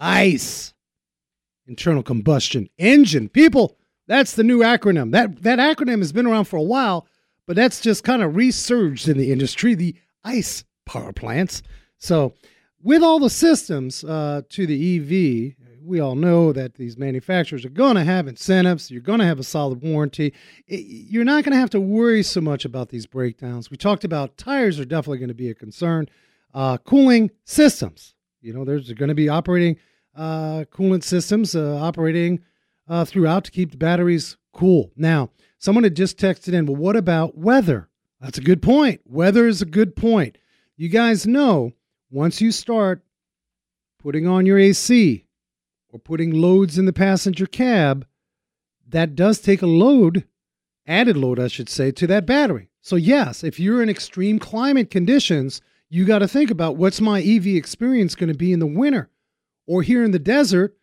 [0.00, 0.74] Ice.
[1.68, 3.28] Internal combustion engine.
[3.28, 3.76] People,
[4.08, 5.12] that's the new acronym.
[5.12, 7.06] That that acronym has been around for a while,
[7.46, 9.76] but that's just kind of resurged in the industry.
[9.76, 11.62] The ICE power plants.
[11.98, 12.34] So,
[12.82, 17.70] with all the systems uh, to the EV, we all know that these manufacturers are
[17.70, 18.90] going to have incentives.
[18.90, 20.34] You're going to have a solid warranty.
[20.66, 23.70] You're not going to have to worry so much about these breakdowns.
[23.70, 26.08] We talked about tires are definitely going to be a concern.
[26.54, 28.14] Uh, cooling systems.
[28.40, 29.76] You know, there's going to be operating
[30.14, 32.40] uh, coolant systems uh, operating
[32.88, 34.90] uh, throughout to keep the batteries cool.
[34.96, 37.88] Now, someone had just texted in, well, what about weather?
[38.20, 39.00] That's a good point.
[39.04, 40.38] Weather is a good point.
[40.76, 41.72] You guys know
[42.10, 43.02] once you start
[43.98, 45.26] putting on your AC
[45.90, 48.06] or putting loads in the passenger cab,
[48.88, 50.24] that does take a load,
[50.86, 52.70] added load, I should say, to that battery.
[52.80, 57.20] So, yes, if you're in extreme climate conditions, you got to think about what's my
[57.20, 59.10] EV experience going to be in the winter
[59.66, 60.76] or here in the desert.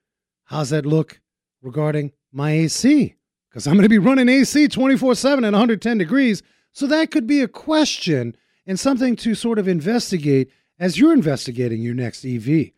[0.46, 1.20] How's that look
[1.62, 3.16] regarding my AC?
[3.50, 6.44] Because I'm going to be running AC 24 7 at 110 degrees.
[6.72, 8.36] So, that could be a question
[8.68, 12.72] and something to sort of investigate as you're investigating your next EV.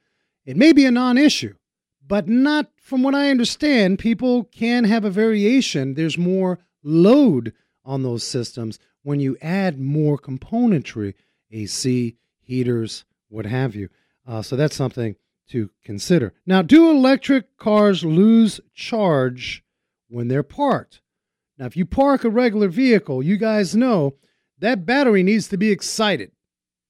[0.45, 1.55] It may be a non issue,
[2.05, 3.99] but not from what I understand.
[3.99, 5.93] People can have a variation.
[5.93, 11.13] There's more load on those systems when you add more componentry,
[11.51, 13.89] AC, heaters, what have you.
[14.25, 15.15] Uh, so that's something
[15.49, 16.33] to consider.
[16.45, 19.63] Now, do electric cars lose charge
[20.09, 21.01] when they're parked?
[21.57, 24.15] Now, if you park a regular vehicle, you guys know
[24.59, 26.31] that battery needs to be excited.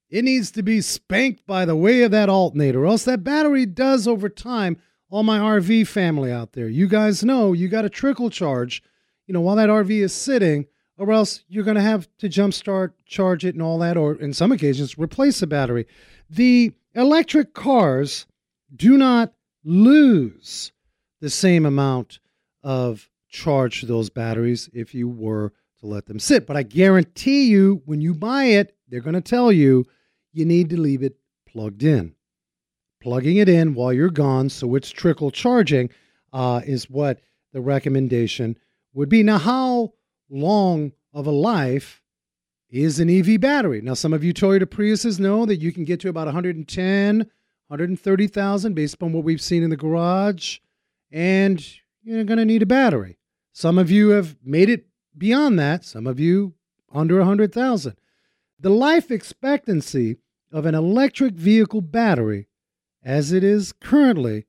[0.10, 3.66] It needs to be spanked by the way of that alternator, or else that battery
[3.66, 4.78] does over time.
[5.10, 8.84] All my RV family out there, you guys know you got a trickle charge,
[9.26, 10.66] you know, while that RV is sitting,
[10.98, 14.34] or else you're going to have to jumpstart, charge it, and all that, or in
[14.34, 15.88] some occasions, replace the battery.
[16.30, 18.26] The electric cars
[18.76, 20.74] do not lose
[21.22, 22.20] the same amount
[22.64, 26.46] of charge to those batteries if you were to let them sit.
[26.46, 29.86] But I guarantee you, when you buy it, they're going to tell you
[30.38, 32.14] you need to leave it plugged in.
[33.02, 35.90] Plugging it in while you're gone so it's trickle charging
[36.34, 37.22] uh, is what
[37.54, 38.58] the recommendation
[38.94, 39.24] would be.
[39.24, 39.94] Now, how
[40.30, 42.02] long of a life
[42.70, 43.82] is an EV battery?
[43.82, 48.74] Now, some of you Toyota Priuses know that you can get to about 110, 130,000
[48.74, 50.60] based upon what we've seen in the garage,
[51.12, 51.66] and
[52.04, 53.18] you're going to need a battery.
[53.54, 56.54] Some of you have made it Beyond that, some of you
[56.92, 57.96] under 100,000.
[58.60, 60.18] The life expectancy
[60.52, 62.48] of an electric vehicle battery,
[63.04, 64.46] as it is currently,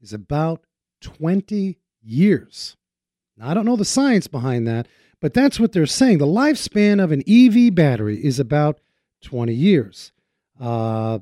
[0.00, 0.64] is about
[1.00, 2.76] 20 years.
[3.36, 4.88] Now, I don't know the science behind that,
[5.20, 6.18] but that's what they're saying.
[6.18, 8.80] The lifespan of an EV battery is about
[9.22, 10.12] 20 years.
[10.60, 11.20] Uh,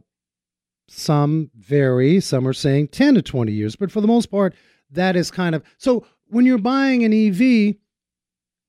[0.89, 4.55] some vary, some are saying 10 to 20 years, but for the most part,
[4.91, 7.77] that is kind of so when you're buying an EV,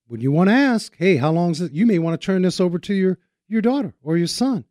[0.08, 1.72] when you want to ask, hey, how long is it?
[1.72, 4.66] You may want to turn this over to your your daughter or your son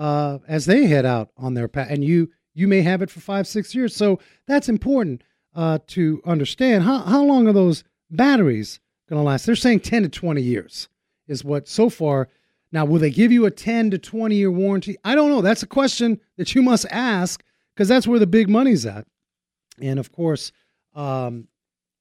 [0.00, 3.20] uh, as they head out on their path, and you you may have it for
[3.20, 3.94] five, six years.
[3.94, 5.22] So that's important
[5.54, 6.84] uh, to understand.
[6.84, 9.44] How how long are those batteries going to last?
[9.44, 10.88] They're saying ten to twenty years
[11.28, 12.28] is what so far.
[12.72, 14.96] Now, will they give you a ten to twenty year warranty?
[15.04, 15.42] I don't know.
[15.42, 19.06] That's a question that you must ask because that's where the big money's at.
[19.82, 20.50] And of course,
[20.94, 21.46] um,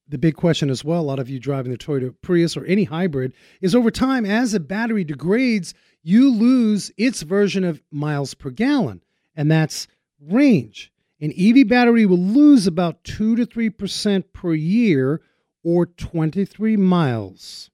[0.08, 2.86] the big question as well, a lot of you driving the Toyota Prius or any
[2.86, 8.50] hybrid, is over time, as the battery degrades, you lose its version of miles per
[8.50, 9.02] gallon,
[9.36, 9.88] and that's
[10.20, 10.92] range.
[11.22, 15.22] An EV battery will lose about 2 to 3% per year
[15.64, 17.70] or 23 miles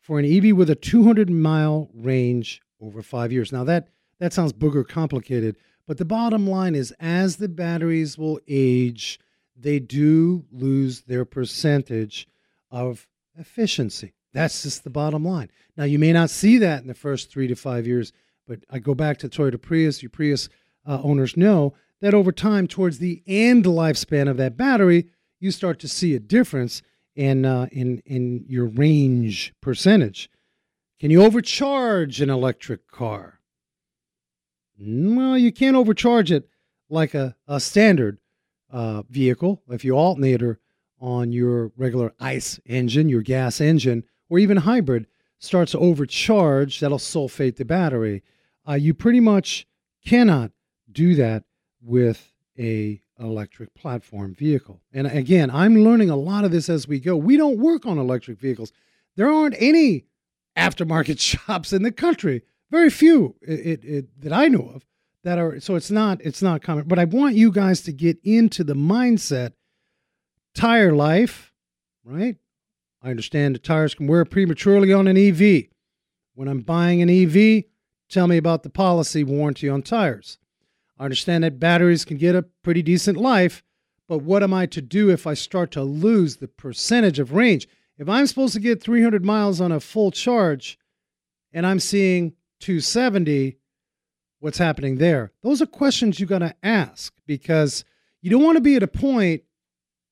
[0.00, 3.52] for an EV with a 200 mile range over five years.
[3.52, 8.40] Now, that, that sounds booger complicated, but the bottom line is as the batteries will
[8.48, 9.18] age,
[9.56, 12.28] they do lose their percentage
[12.70, 14.12] of efficiency.
[14.32, 15.50] That's just the bottom line.
[15.76, 18.12] Now, you may not see that in the first three to five years,
[18.46, 20.02] but I go back to Toyota Prius.
[20.02, 20.48] Your Prius
[20.86, 25.08] uh, owners know that over time, towards the end lifespan of that battery,
[25.38, 26.82] you start to see a difference
[27.16, 30.30] in uh, in in your range percentage.
[31.00, 33.40] Can you overcharge an electric car?
[34.78, 36.48] Well, you can't overcharge it
[36.88, 38.18] like a, a standard
[38.70, 40.60] uh, vehicle, if you alternator
[41.00, 45.06] on your regular ICE engine, your gas engine, or even hybrid
[45.38, 48.22] starts to overcharge, that'll sulfate the battery.
[48.66, 49.66] Uh, you pretty much
[50.06, 50.52] cannot
[50.90, 51.44] do that
[51.82, 54.80] with a electric platform vehicle.
[54.92, 57.16] And again, I'm learning a lot of this as we go.
[57.16, 58.72] We don't work on electric vehicles.
[59.16, 60.06] There aren't any
[60.56, 62.42] aftermarket shops in the country.
[62.70, 64.86] Very few it, it, it, that I know of
[65.24, 66.84] that are so it's not it's not common.
[66.86, 69.52] But I want you guys to get into the mindset
[70.54, 71.52] tire life,
[72.04, 72.36] right?
[73.02, 75.64] I understand the tires can wear prematurely on an EV.
[76.34, 77.64] When I'm buying an EV,
[78.08, 80.38] tell me about the policy warranty on tires.
[80.98, 83.62] I understand that batteries can get a pretty decent life,
[84.06, 87.66] but what am I to do if I start to lose the percentage of range?
[87.96, 90.78] If I'm supposed to get 300 miles on a full charge
[91.52, 93.56] and I'm seeing 270,
[94.40, 95.32] what's happening there?
[95.42, 97.84] Those are questions you got to ask because
[98.20, 99.42] you don't want to be at a point,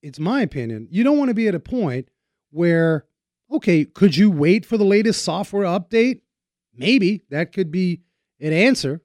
[0.02, 2.08] it's my opinion, you don't want to be at a point
[2.50, 3.06] where,
[3.50, 6.20] okay, could you wait for the latest software update?
[6.74, 8.02] Maybe that could be
[8.40, 9.02] an answer,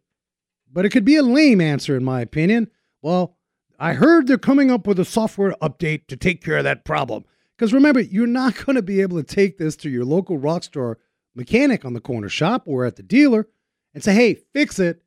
[0.71, 2.69] but it could be a lame answer, in my opinion.
[3.01, 3.37] Well,
[3.79, 7.25] I heard they're coming up with a software update to take care of that problem.
[7.57, 10.95] Because remember, you're not going to be able to take this to your local Rockstar
[11.35, 13.47] mechanic on the corner shop or at the dealer
[13.93, 15.01] and say, hey, fix it.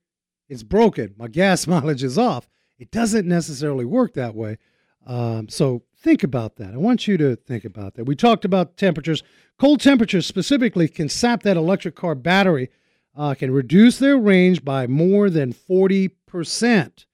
[0.48, 1.14] It's broken.
[1.16, 2.48] My gas mileage is off.
[2.78, 4.58] It doesn't necessarily work that way.
[5.06, 6.72] Um, so think about that.
[6.72, 8.04] I want you to think about that.
[8.04, 9.24] We talked about temperatures.
[9.58, 12.70] Cold temperatures specifically can sap that electric car battery,
[13.16, 17.06] uh, can reduce their range by more than 40%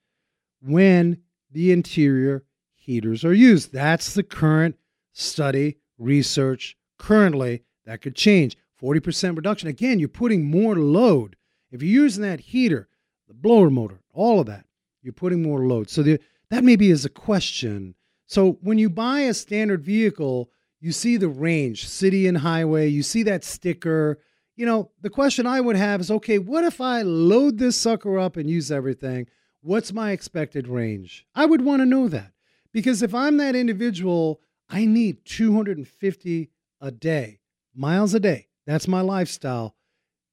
[0.61, 1.17] when
[1.51, 2.43] the interior
[2.75, 3.73] heaters are used.
[3.73, 4.75] That's the current
[5.11, 7.63] study, research currently.
[7.87, 8.55] That could change.
[8.79, 9.69] 40% reduction.
[9.69, 11.35] Again, you're putting more load.
[11.71, 12.87] If you're using that heater,
[13.27, 14.67] the blower motor, all of that,
[15.01, 15.89] you're putting more load.
[15.89, 16.19] So the,
[16.51, 17.95] that maybe is a question.
[18.33, 23.03] So when you buy a standard vehicle, you see the range, city and highway, you
[23.03, 24.17] see that sticker.
[24.55, 28.17] You know, the question I would have is okay, what if I load this sucker
[28.17, 29.27] up and use everything?
[29.61, 31.27] What's my expected range?
[31.35, 32.31] I would want to know that
[32.71, 36.49] because if I'm that individual, I need 250
[36.81, 37.39] a day,
[37.75, 38.47] miles a day.
[38.65, 39.75] That's my lifestyle.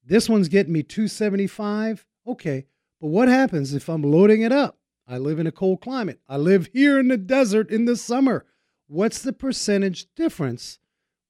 [0.02, 2.06] This one's getting me 275.
[2.26, 2.64] Okay.
[2.98, 4.79] But what happens if I'm loading it up?
[5.10, 6.20] I live in a cold climate.
[6.28, 8.46] I live here in the desert in the summer.
[8.86, 10.78] What's the percentage difference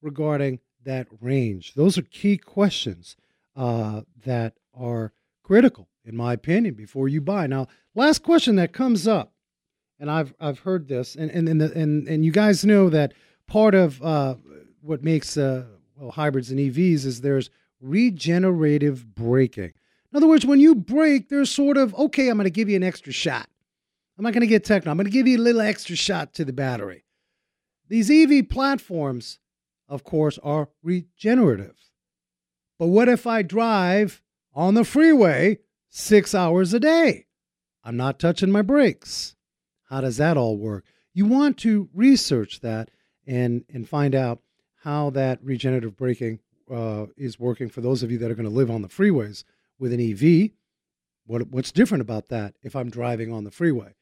[0.03, 1.73] regarding that range?
[1.73, 3.15] Those are key questions
[3.55, 7.47] uh, that are critical, in my opinion, before you buy.
[7.47, 9.33] Now, last question that comes up,
[9.99, 13.13] and I've I've heard this, and and and and, and you guys know that
[13.47, 14.35] part of uh,
[14.81, 15.65] what makes uh,
[15.95, 19.73] well, hybrids and EVs is there's regenerative braking.
[20.11, 22.75] In other words, when you brake, there's sort of, okay, I'm going to give you
[22.75, 23.47] an extra shot.
[24.21, 24.91] I'm not going to get technical.
[24.91, 27.05] I'm going to give you a little extra shot to the battery.
[27.89, 29.39] These EV platforms,
[29.89, 31.75] of course, are regenerative.
[32.77, 34.21] But what if I drive
[34.53, 35.57] on the freeway
[35.89, 37.25] six hours a day?
[37.83, 39.35] I'm not touching my brakes.
[39.89, 40.85] How does that all work?
[41.15, 42.91] You want to research that
[43.25, 44.43] and, and find out
[44.83, 46.41] how that regenerative braking
[46.71, 49.45] uh, is working for those of you that are going to live on the freeways
[49.79, 50.51] with an EV.
[51.25, 53.95] What, what's different about that if I'm driving on the freeway?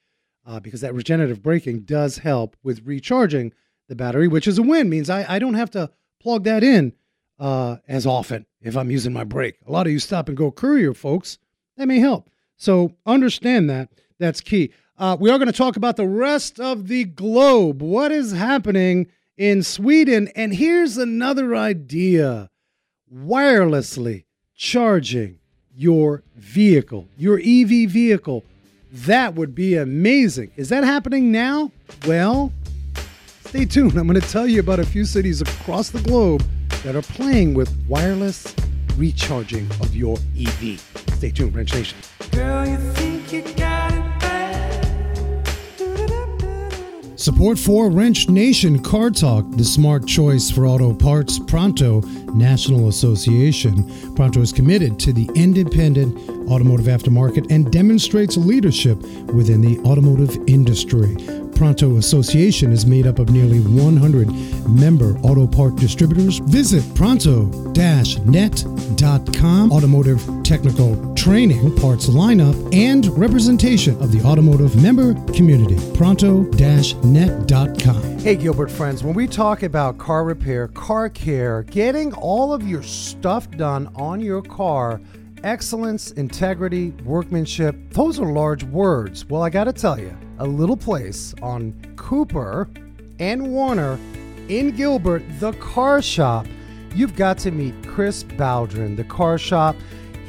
[0.45, 3.53] Uh, because that regenerative braking does help with recharging
[3.87, 4.89] the battery, which is a win.
[4.89, 6.93] Means I, I don't have to plug that in
[7.39, 9.57] uh, as often if I'm using my brake.
[9.67, 11.37] A lot of you stop and go courier folks.
[11.77, 12.29] That may help.
[12.57, 13.89] So understand that.
[14.17, 14.71] That's key.
[14.97, 17.81] Uh, we are going to talk about the rest of the globe.
[17.81, 19.07] What is happening
[19.39, 20.27] in Sweden.
[20.35, 22.51] And here's another idea
[23.11, 25.39] wirelessly charging
[25.73, 28.43] your vehicle, your EV vehicle.
[28.91, 30.51] That would be amazing.
[30.55, 31.71] Is that happening now?
[32.07, 32.51] Well,
[33.45, 33.97] stay tuned.
[33.97, 36.43] I'm going to tell you about a few cities across the globe
[36.83, 38.55] that are playing with wireless
[38.97, 40.79] recharging of your EV.
[41.15, 41.97] Stay tuned, Wrench Nation.
[42.31, 42.77] Girl, you
[43.31, 43.43] you
[47.19, 51.99] Support for Wrench Nation Car Talk, the smart choice for auto parts, Pronto
[52.33, 54.15] National Association.
[54.15, 58.97] Pronto is committed to the independent automotive aftermarket and demonstrates leadership
[59.33, 61.15] within the automotive industry.
[61.59, 64.29] Pronto Association is made up of nearly 100
[64.69, 66.39] member auto part distributors.
[66.39, 69.71] Visit pronto-net.com.
[69.73, 75.75] Automotive technical training, parts lineup, and representation of the automotive member community.
[75.97, 78.19] Pronto-net.com.
[78.19, 82.83] Hey, Gilbert friends, when we talk about car repair, car care, getting all of your
[82.83, 85.01] stuff done on your car,
[85.43, 89.25] excellence, integrity, workmanship, those are large words.
[89.25, 92.69] Well, I got to tell you, a little place on Cooper
[93.19, 93.99] and Warner
[94.47, 96.47] in Gilbert, the car shop.
[96.95, 99.75] You've got to meet Chris Baldwin, the car shop.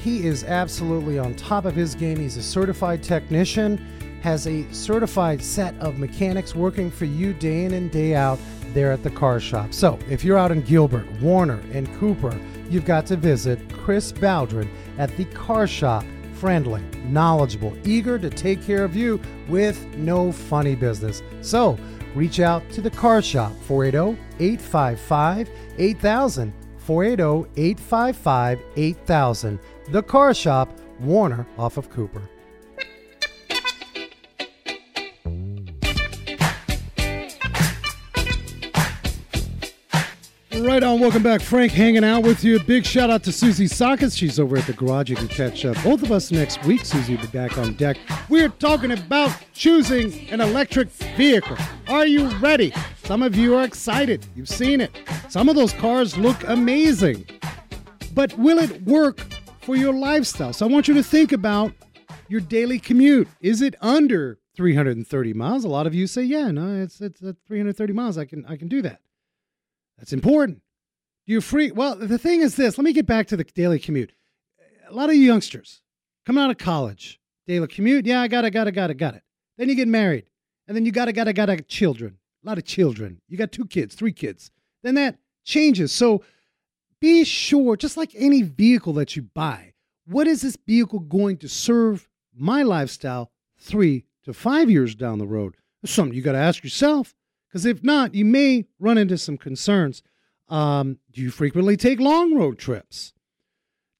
[0.02, 2.18] He is absolutely on top of his game.
[2.18, 3.78] He's a certified technician,
[4.22, 8.38] has a certified set of mechanics working for you day in and day out
[8.72, 9.72] there at the car shop.
[9.72, 12.38] So if you're out in Gilbert, Warner, and Cooper,
[12.70, 16.04] you've got to visit Chris Baldwin at the car shop
[16.34, 21.22] friendly, knowledgeable, eager to take care of you with no funny business.
[21.42, 21.78] So
[22.14, 26.52] reach out to the car shop 480 855 8000.
[26.78, 29.58] 480 855 8000.
[29.90, 32.22] The car shop, Warner off of Cooper.
[40.60, 41.00] Right on.
[41.00, 41.40] Welcome back.
[41.40, 42.60] Frank hanging out with you.
[42.60, 44.14] Big shout out to Susie Sockets.
[44.14, 45.08] She's over at the garage.
[45.08, 45.74] You can catch up.
[45.82, 46.84] both of us next week.
[46.84, 47.96] Susie will be back on deck.
[48.28, 51.56] We're talking about choosing an electric vehicle.
[51.88, 52.74] Are you ready?
[53.04, 54.26] Some of you are excited.
[54.36, 54.90] You've seen it.
[55.30, 57.26] Some of those cars look amazing.
[58.12, 59.20] But will it work
[59.62, 60.52] for your lifestyle?
[60.52, 61.72] So I want you to think about
[62.28, 63.28] your daily commute.
[63.40, 65.64] Is it under 330 miles?
[65.64, 68.18] A lot of you say, yeah, no, it's, it's, it's 330 miles.
[68.18, 69.00] I can, I can do that.
[70.00, 70.62] That's important.
[71.26, 71.70] Do you free?
[71.70, 72.78] Well, the thing is this.
[72.78, 74.12] Let me get back to the daily commute.
[74.88, 75.82] A lot of youngsters
[76.26, 78.06] coming out of college, daily commute.
[78.06, 79.22] Yeah, I got it, got it, got it, got it.
[79.58, 80.24] Then you get married,
[80.66, 81.68] and then you got it, got it, got it.
[81.68, 83.20] Children, a lot of children.
[83.28, 84.50] You got two kids, three kids.
[84.82, 85.92] Then that changes.
[85.92, 86.24] So
[86.98, 89.74] be sure, just like any vehicle that you buy,
[90.06, 95.26] what is this vehicle going to serve my lifestyle three to five years down the
[95.26, 95.56] road?
[95.82, 97.14] That's something you got to ask yourself.
[97.50, 100.02] Because if not, you may run into some concerns.
[100.48, 103.12] Um, do you frequently take long road trips?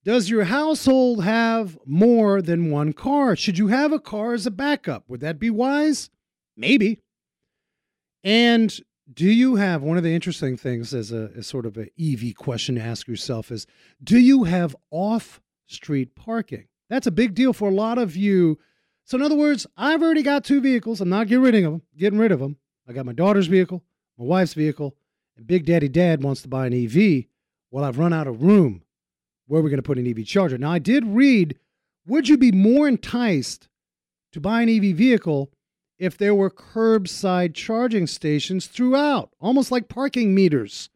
[0.05, 3.37] Does your household have more than one car?
[3.37, 5.05] Should you have a car as a backup?
[5.09, 6.11] Would that be wise?
[6.57, 7.01] Maybe.
[8.25, 8.75] And
[9.13, 12.35] do you have one of the interesting things as a as sort of an EV
[12.37, 13.67] question to ask yourself is
[14.03, 16.69] do you have off street parking?
[16.89, 18.59] That's a big deal for a lot of you.
[19.05, 21.01] So in other words, I've already got two vehicles.
[21.01, 21.83] I'm not getting rid of them.
[21.97, 22.57] Getting rid of them.
[22.91, 23.85] I got my daughter's vehicle,
[24.19, 24.97] my wife's vehicle,
[25.37, 27.27] and Big Daddy Dad wants to buy an EV.
[27.71, 28.83] Well, I've run out of room.
[29.47, 30.59] Where are we going to put an EV charger?
[30.59, 31.57] Now, I did read
[32.05, 33.69] would you be more enticed
[34.33, 35.53] to buy an EV vehicle
[35.99, 40.91] if there were curbside charging stations throughout, almost like parking meters?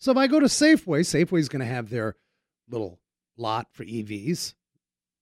[0.00, 2.16] So if I go to Safeway, Safeway is going to have their
[2.68, 2.98] little
[3.36, 4.54] lot for EVs.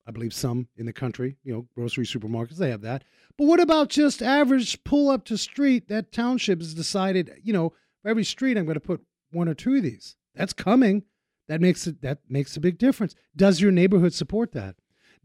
[0.06, 3.04] I believe some in the country, you know, grocery supermarkets, they have that.
[3.36, 5.88] But what about just average pull up to street?
[5.88, 7.72] That township has decided, you know,
[8.02, 10.16] for every street I'm going to put one or two of these.
[10.34, 11.02] That's coming.
[11.48, 13.14] That makes it that makes a big difference.
[13.36, 14.76] Does your neighborhood support that?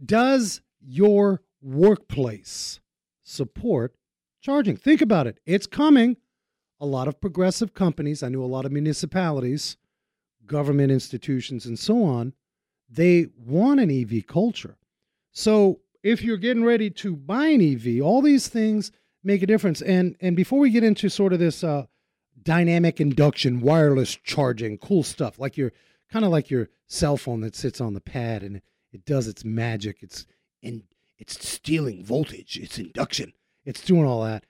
[0.03, 2.79] Does your workplace
[3.23, 3.95] support
[4.41, 4.75] charging?
[4.75, 5.39] Think about it.
[5.45, 6.17] It's coming.
[6.81, 9.75] A lot of progressive companies, I know a lot of municipalities,
[10.45, 12.33] government institutions, and so on,
[12.89, 14.77] they want an EV culture.
[15.31, 18.91] So if you're getting ready to buy an EV, all these things
[19.23, 19.81] make a difference.
[19.81, 21.85] And and before we get into sort of this uh,
[22.41, 25.71] dynamic induction, wireless charging, cool stuff, like your
[26.11, 29.43] kind of like your cell phone that sits on the pad and it does its
[29.45, 29.97] magic.
[30.01, 30.25] It's
[30.63, 30.83] and
[31.17, 32.57] it's stealing voltage.
[32.57, 33.33] It's induction.
[33.65, 34.45] It's doing all that.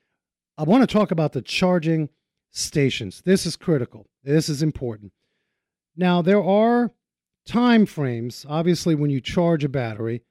[0.57, 2.09] I want to talk about the charging
[2.51, 3.21] stations.
[3.25, 4.07] This is critical.
[4.23, 5.13] This is important.
[5.95, 6.91] Now there are
[7.45, 8.45] time frames.
[8.47, 10.21] Obviously, when you charge a battery,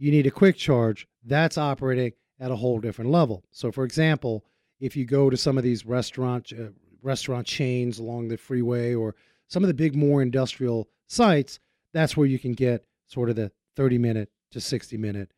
[0.00, 1.06] you need a quick charge.
[1.24, 3.44] That's operating at a whole different level.
[3.52, 4.44] So, for example,
[4.80, 6.70] if you go to some of these restaurant uh,
[7.02, 9.14] restaurant chains along the freeway or
[9.46, 11.60] some of the big, more industrial sites,
[11.92, 15.32] that's where you can get sort of the 30 minute to 60 minute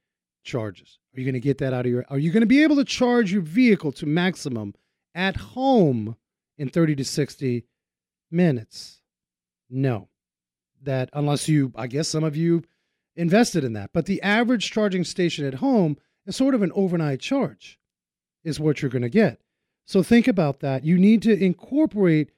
[0.45, 0.99] charges.
[1.15, 2.05] Are you going to get that out of your?
[2.09, 4.75] Are you going to be able to charge your vehicle to maximum
[5.15, 6.17] at home
[6.57, 7.65] in 30 to 60
[8.31, 9.03] minutes?
[9.69, 10.09] No.
[10.83, 12.65] That unless you, I guess some of you
[13.17, 13.91] invested in that.
[13.93, 15.97] But the average charging station at home
[16.27, 17.79] is sort of an overnight charge,
[18.45, 19.41] is what you're going to get.
[19.85, 20.85] So think about that.
[20.85, 22.31] You need to incorporate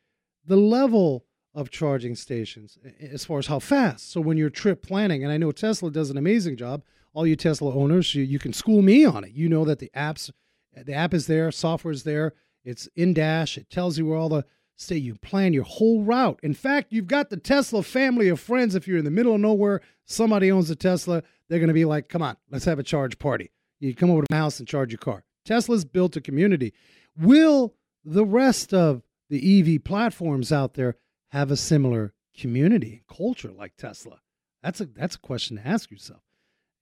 [0.46, 4.10] the level of charging stations as far as how fast.
[4.10, 7.36] So when you're trip planning, and I know Tesla does an amazing job, all you
[7.36, 9.30] Tesla owners, you, you can school me on it.
[9.30, 10.30] You know that the apps,
[10.74, 12.32] the app is there, software is there,
[12.64, 14.44] it's in Dash, it tells you where all the
[14.76, 16.40] Say you plan your whole route.
[16.42, 18.74] In fact, you've got the Tesla family of friends.
[18.74, 21.84] If you're in the middle of nowhere, somebody owns a Tesla, they're going to be
[21.84, 23.50] like, come on, let's have a charge party.
[23.78, 25.24] You come over to my house and charge your car.
[25.44, 26.72] Tesla's built a community.
[27.16, 30.96] Will the rest of the EV platforms out there
[31.28, 34.20] have a similar community culture like Tesla?
[34.62, 36.22] That's a that's a question to ask yourself.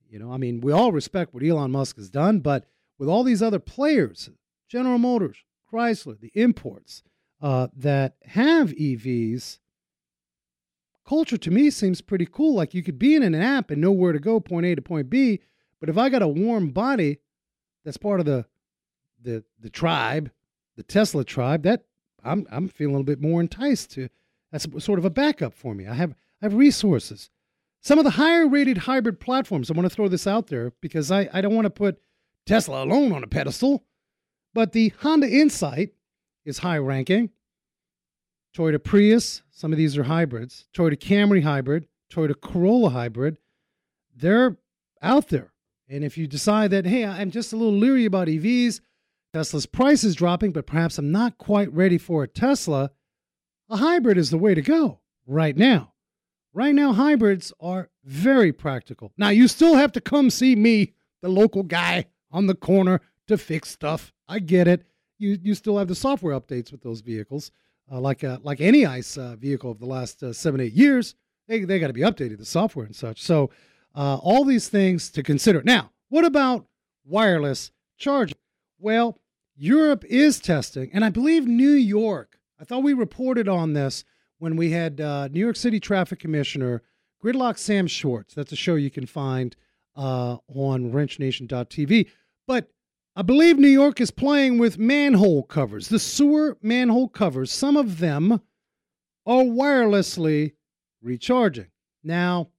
[0.09, 2.65] You know, I mean, we all respect what Elon Musk has done, but
[2.97, 4.29] with all these other players,
[4.69, 5.37] General Motors,
[5.71, 7.03] Chrysler, the imports,
[7.43, 9.59] uh, that have EVs,
[11.05, 12.55] culture to me seems pretty cool.
[12.55, 14.81] Like you could be in an app and know where to go, point A to
[14.81, 15.41] point B.
[15.81, 17.19] But if I got a warm body
[17.83, 18.45] that's part of the
[19.21, 20.31] the the tribe,
[20.77, 21.83] the Tesla tribe, that
[22.23, 24.07] I'm I'm feeling a little bit more enticed to.
[24.51, 25.85] That's sort of a backup for me.
[25.85, 27.29] I have I have resources.
[27.81, 31.11] Some of the higher rated hybrid platforms, I want to throw this out there because
[31.11, 31.99] I, I don't want to put
[32.45, 33.83] Tesla alone on a pedestal,
[34.53, 35.89] but the Honda Insight
[36.45, 37.29] is high ranking.
[38.55, 40.65] Toyota Prius, some of these are hybrids.
[40.75, 43.37] Toyota Camry hybrid, Toyota Corolla hybrid,
[44.15, 44.57] they're
[45.01, 45.53] out there.
[45.89, 48.79] And if you decide that, hey, I'm just a little leery about EVs,
[49.33, 52.91] Tesla's price is dropping, but perhaps I'm not quite ready for a Tesla,
[53.69, 55.93] a hybrid is the way to go right now.
[56.53, 59.11] Right now, hybrids are very practical.
[59.17, 63.37] Now, you still have to come see me, the local guy on the corner, to
[63.37, 64.13] fix stuff.
[64.27, 64.85] I get it.
[65.23, 67.51] You, you still have the software updates with those vehicles.
[67.91, 71.15] Uh, like uh, like any ICE uh, vehicle of the last uh, seven eight years,
[71.47, 73.21] they they got to be updated, the software and such.
[73.21, 73.49] So
[73.95, 75.61] uh, all these things to consider.
[75.63, 76.65] Now, what about
[77.05, 78.37] wireless charging?
[78.79, 79.19] Well,
[79.55, 82.39] Europe is testing, and I believe New York.
[82.59, 84.05] I thought we reported on this
[84.39, 86.81] when we had uh, New York City Traffic Commissioner
[87.23, 88.33] Gridlock Sam Schwartz.
[88.33, 89.55] That's a show you can find
[89.95, 92.09] on WrenchNation.tv.
[92.47, 92.72] But
[93.15, 97.51] I believe New York is playing with manhole covers, the sewer manhole covers.
[97.51, 98.41] Some of them
[99.25, 100.53] are wirelessly
[101.01, 101.67] recharging.
[102.03, 102.49] Now,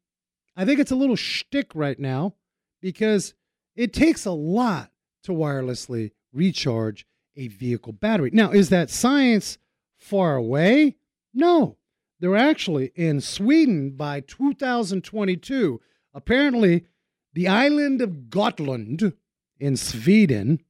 [0.57, 2.35] I think it's a little shtick right now
[2.81, 3.35] because
[3.75, 4.93] it takes a lot
[5.25, 7.05] to wirelessly recharge
[7.37, 8.31] a vehicle battery.
[8.33, 9.59] Now, is that science
[9.97, 10.95] far away?
[11.33, 11.79] No.
[12.21, 15.81] They're actually in Sweden by 2022.
[16.15, 16.85] Apparently,
[17.33, 19.15] the island of Gotland
[19.59, 20.61] in Sweden,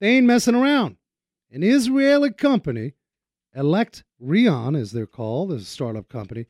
[0.00, 0.96] they ain't messing around.
[1.50, 2.94] An Israeli company,
[3.56, 6.46] Electreon, as they're called, as a startup company,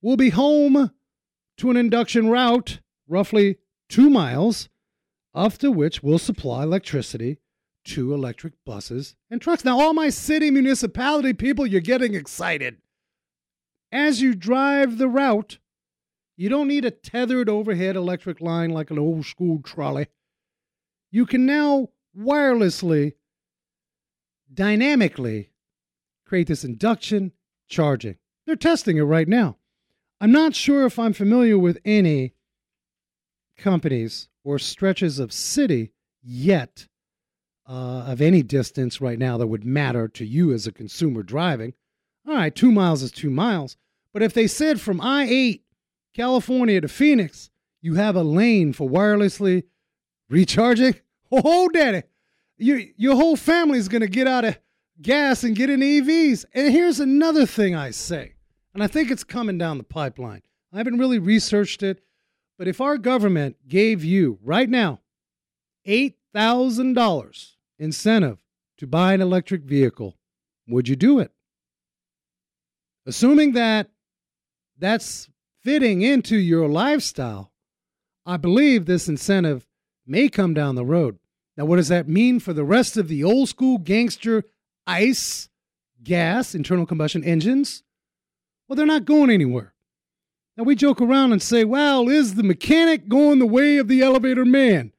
[0.00, 0.90] will be home
[1.58, 3.58] to an induction route, roughly
[3.88, 4.68] two miles,
[5.34, 7.38] after which will supply electricity
[7.84, 9.64] to electric buses and trucks.
[9.64, 12.78] Now, all my city municipality people, you're getting excited.
[13.92, 15.58] As you drive the route,
[16.36, 20.06] you don't need a tethered overhead electric line like an old school trolley.
[21.14, 23.12] You can now wirelessly,
[24.52, 25.50] dynamically
[26.26, 27.30] create this induction
[27.68, 28.16] charging.
[28.44, 29.58] They're testing it right now.
[30.20, 32.34] I'm not sure if I'm familiar with any
[33.56, 36.88] companies or stretches of city yet
[37.68, 41.74] uh, of any distance right now that would matter to you as a consumer driving.
[42.26, 43.76] All right, two miles is two miles.
[44.12, 45.62] But if they said from I 8,
[46.12, 47.50] California to Phoenix,
[47.80, 49.62] you have a lane for wirelessly
[50.28, 50.94] recharging,
[51.32, 52.02] oh, daddy,
[52.56, 54.58] your, your whole family is going to get out of
[55.00, 56.44] gas and get in EVs.
[56.54, 58.34] And here's another thing I say,
[58.72, 60.42] and I think it's coming down the pipeline.
[60.72, 62.02] I haven't really researched it,
[62.58, 65.00] but if our government gave you right now
[65.86, 68.38] $8,000 incentive
[68.78, 70.16] to buy an electric vehicle,
[70.68, 71.30] would you do it?
[73.06, 73.90] Assuming that
[74.78, 75.28] that's
[75.62, 77.52] fitting into your lifestyle,
[78.26, 79.66] I believe this incentive
[80.06, 81.18] may come down the road.
[81.56, 84.44] Now, what does that mean for the rest of the old school gangster
[84.86, 85.48] ICE
[86.02, 87.82] gas internal combustion engines?
[88.68, 89.74] Well, they're not going anywhere.
[90.56, 94.02] Now, we joke around and say, well, is the mechanic going the way of the
[94.02, 94.92] elevator man?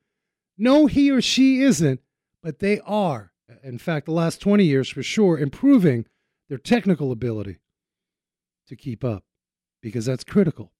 [0.58, 2.02] No, he or she isn't
[2.46, 3.32] but they are,
[3.64, 6.06] in fact, the last 20 years for sure, improving
[6.48, 7.58] their technical ability
[8.68, 9.24] to keep up
[9.82, 10.72] because that's critical.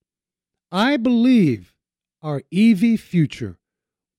[0.70, 1.74] I believe
[2.22, 3.58] our EV future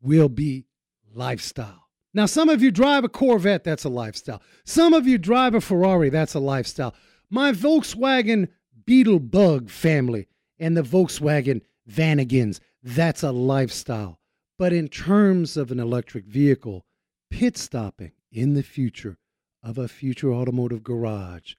[0.01, 0.65] will be
[1.13, 1.87] lifestyle.
[2.13, 4.41] Now, some of you drive a Corvette, that's a lifestyle.
[4.63, 6.95] Some of you drive a Ferrari, that's a lifestyle.
[7.29, 8.47] My Volkswagen
[8.85, 10.27] Beetle Bug family
[10.57, 14.19] and the Volkswagen Vanagons, that's a lifestyle.
[14.57, 16.85] But in terms of an electric vehicle,
[17.29, 19.17] pit stopping in the future
[19.61, 21.55] of a future automotive garage.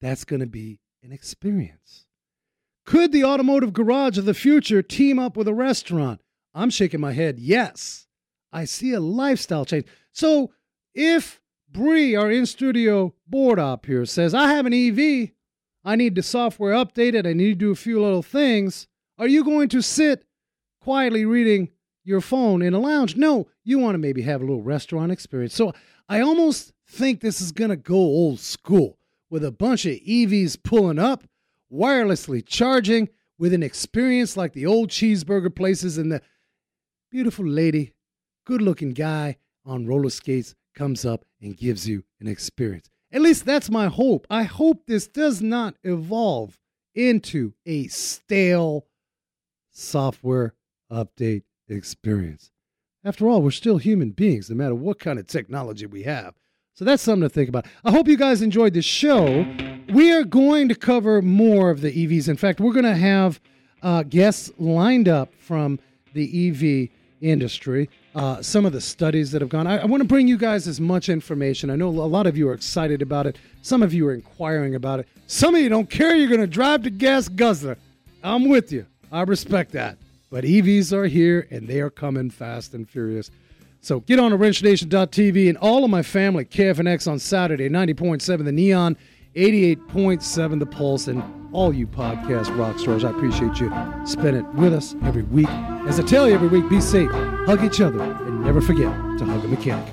[0.00, 2.06] That's going to be an experience.
[2.84, 6.20] Could the automotive garage of the future team up with a restaurant?
[6.54, 7.38] I'm shaking my head.
[7.38, 8.06] Yes.
[8.52, 9.86] I see a lifestyle change.
[10.12, 10.52] So
[10.94, 11.40] if
[11.70, 15.30] Bree, our in studio board op here, says, I have an EV,
[15.84, 18.86] I need the software updated, I need to do a few little things,
[19.18, 20.24] are you going to sit
[20.80, 21.68] quietly reading
[22.08, 23.16] your phone in a lounge.
[23.16, 25.54] No, you want to maybe have a little restaurant experience.
[25.54, 25.74] So
[26.08, 30.62] I almost think this is going to go old school with a bunch of EVs
[30.62, 31.24] pulling up,
[31.70, 36.22] wirelessly charging, with an experience like the old cheeseburger places and the
[37.10, 37.94] beautiful lady,
[38.44, 42.90] good looking guy on roller skates comes up and gives you an experience.
[43.10, 44.26] At least that's my hope.
[44.28, 46.58] I hope this does not evolve
[46.94, 48.86] into a stale
[49.70, 50.54] software
[50.90, 52.50] update experience.
[53.04, 56.34] After all, we're still human beings, no matter what kind of technology we have.
[56.74, 57.66] So that's something to think about.
[57.84, 59.46] I hope you guys enjoyed this show.
[59.92, 62.28] We are going to cover more of the EVs.
[62.28, 63.40] In fact, we're going to have
[63.82, 65.80] uh, guests lined up from
[66.12, 66.90] the EV
[67.20, 69.66] industry, uh, some of the studies that have gone.
[69.66, 71.70] I, I want to bring you guys as much information.
[71.70, 73.36] I know a lot of you are excited about it.
[73.62, 75.08] Some of you are inquiring about it.
[75.26, 76.16] Some of you don't care.
[76.16, 77.76] You're going to drive to gas guzzler.
[78.22, 78.86] I'm with you.
[79.12, 79.98] I respect that.
[80.30, 83.30] But EVs are here and they are coming fast and furious.
[83.80, 88.52] So get on to wrenchnation.tv and all of my family, KFNX on Saturday, 90.7 The
[88.52, 88.96] Neon,
[89.34, 93.04] 88.7 The Pulse, and all you podcast rock stars.
[93.04, 93.72] I appreciate you
[94.04, 95.48] spending it with us every week.
[95.86, 99.24] As I tell you every week, be safe, hug each other, and never forget to
[99.24, 99.92] hug a mechanic.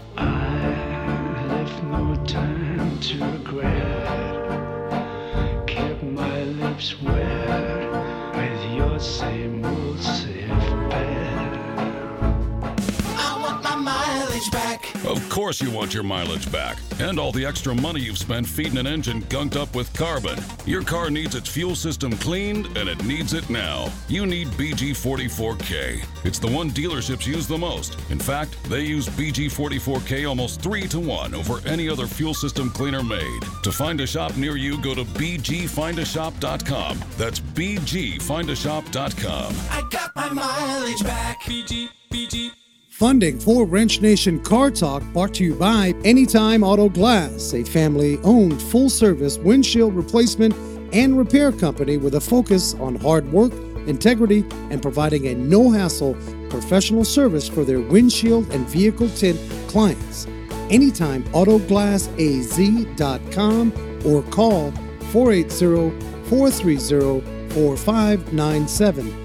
[15.35, 18.87] Course, you want your mileage back and all the extra money you've spent feeding an
[18.87, 20.39] engine gunked up with carbon.
[20.65, 23.91] Your car needs its fuel system cleaned, and it needs it now.
[24.07, 26.05] You need BG44K.
[26.23, 27.99] It's the one dealerships use the most.
[28.09, 33.03] In fact, they use BG44K almost three to one over any other fuel system cleaner
[33.03, 33.41] made.
[33.63, 37.03] To find a shop near you, go to BGFindAShop.com.
[37.17, 39.55] That's BGFindAShop.com.
[39.69, 41.41] I got my mileage back.
[41.41, 42.51] BG, BG.
[42.95, 48.17] Funding for Wrench Nation Car Talk brought to you by Anytime Auto Glass, a family
[48.23, 50.55] owned full service windshield replacement
[50.93, 53.51] and repair company with a focus on hard work,
[53.85, 56.13] integrity, and providing a no hassle
[56.49, 59.37] professional service for their windshield and vehicle tint
[59.67, 60.25] clients.
[60.69, 64.71] Anytime Auto Glass AnytimeAutoglassAZ.com or call
[65.11, 69.24] 480 430 4597.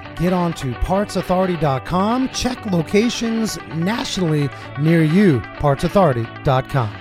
[0.15, 2.29] get on to partsauthority.com.
[2.29, 4.49] Check locations nationally
[4.79, 5.39] near you.
[5.57, 6.95] Partsauthority.com.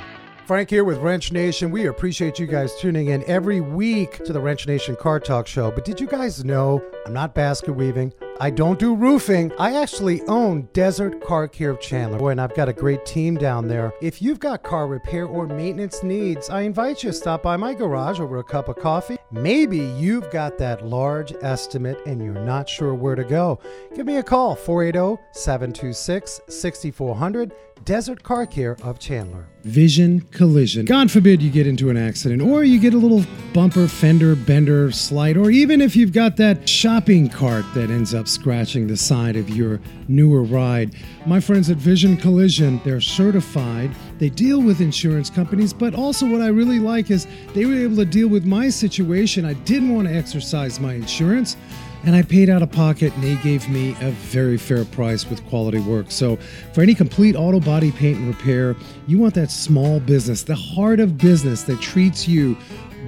[0.47, 1.71] Frank here with Wrench Nation.
[1.71, 5.71] We appreciate you guys tuning in every week to the Wrench Nation Car Talk Show.
[5.71, 8.13] But did you guys know I'm not basket weaving?
[8.43, 9.53] I don't do roofing.
[9.59, 12.19] I actually own Desert Car Care of Chandler.
[12.19, 13.93] Boy, and I've got a great team down there.
[14.01, 17.75] If you've got car repair or maintenance needs, I invite you to stop by my
[17.75, 19.19] garage over a cup of coffee.
[19.31, 23.61] Maybe you've got that large estimate and you're not sure where to go.
[23.95, 27.53] Give me a call 480 726 6400.
[27.85, 29.47] Desert Car Care of Chandler.
[29.63, 30.85] Vision collision.
[30.85, 34.91] God forbid you get into an accident or you get a little bumper, fender, bender,
[34.91, 39.37] slide, or even if you've got that shopping cart that ends up scratching the side
[39.37, 40.95] of your newer ride.
[41.27, 43.91] My friends at Vision Collision, they're certified.
[44.19, 47.97] They deal with insurance companies, but also what I really like is they were able
[47.97, 49.45] to deal with my situation.
[49.45, 51.57] I didn't want to exercise my insurance
[52.05, 55.45] and I paid out of pocket, and they gave me a very fair price with
[55.47, 56.11] quality work.
[56.11, 56.37] So,
[56.73, 58.77] for any complete auto body paint and repair,
[59.07, 62.57] you want that small business, the heart of business that treats you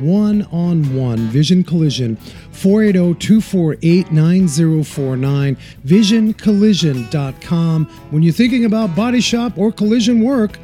[0.01, 1.19] one on one.
[1.29, 2.17] Vision Collision,
[2.53, 7.87] 480 248 9049, visioncollision.com.
[8.11, 10.59] When you're thinking about body shop or collision work,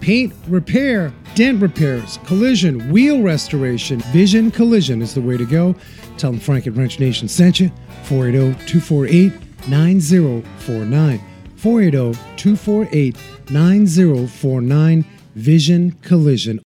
[0.00, 5.74] paint repair, dent repairs, collision, wheel restoration, Vision Collision is the way to go.
[6.16, 7.70] Tell them Frank at Wrench Nation sent you.
[8.04, 9.32] 480 248
[9.68, 11.20] 9049.
[11.56, 13.16] 480 248
[13.50, 15.04] 9049.
[15.34, 16.60] Vision Collision.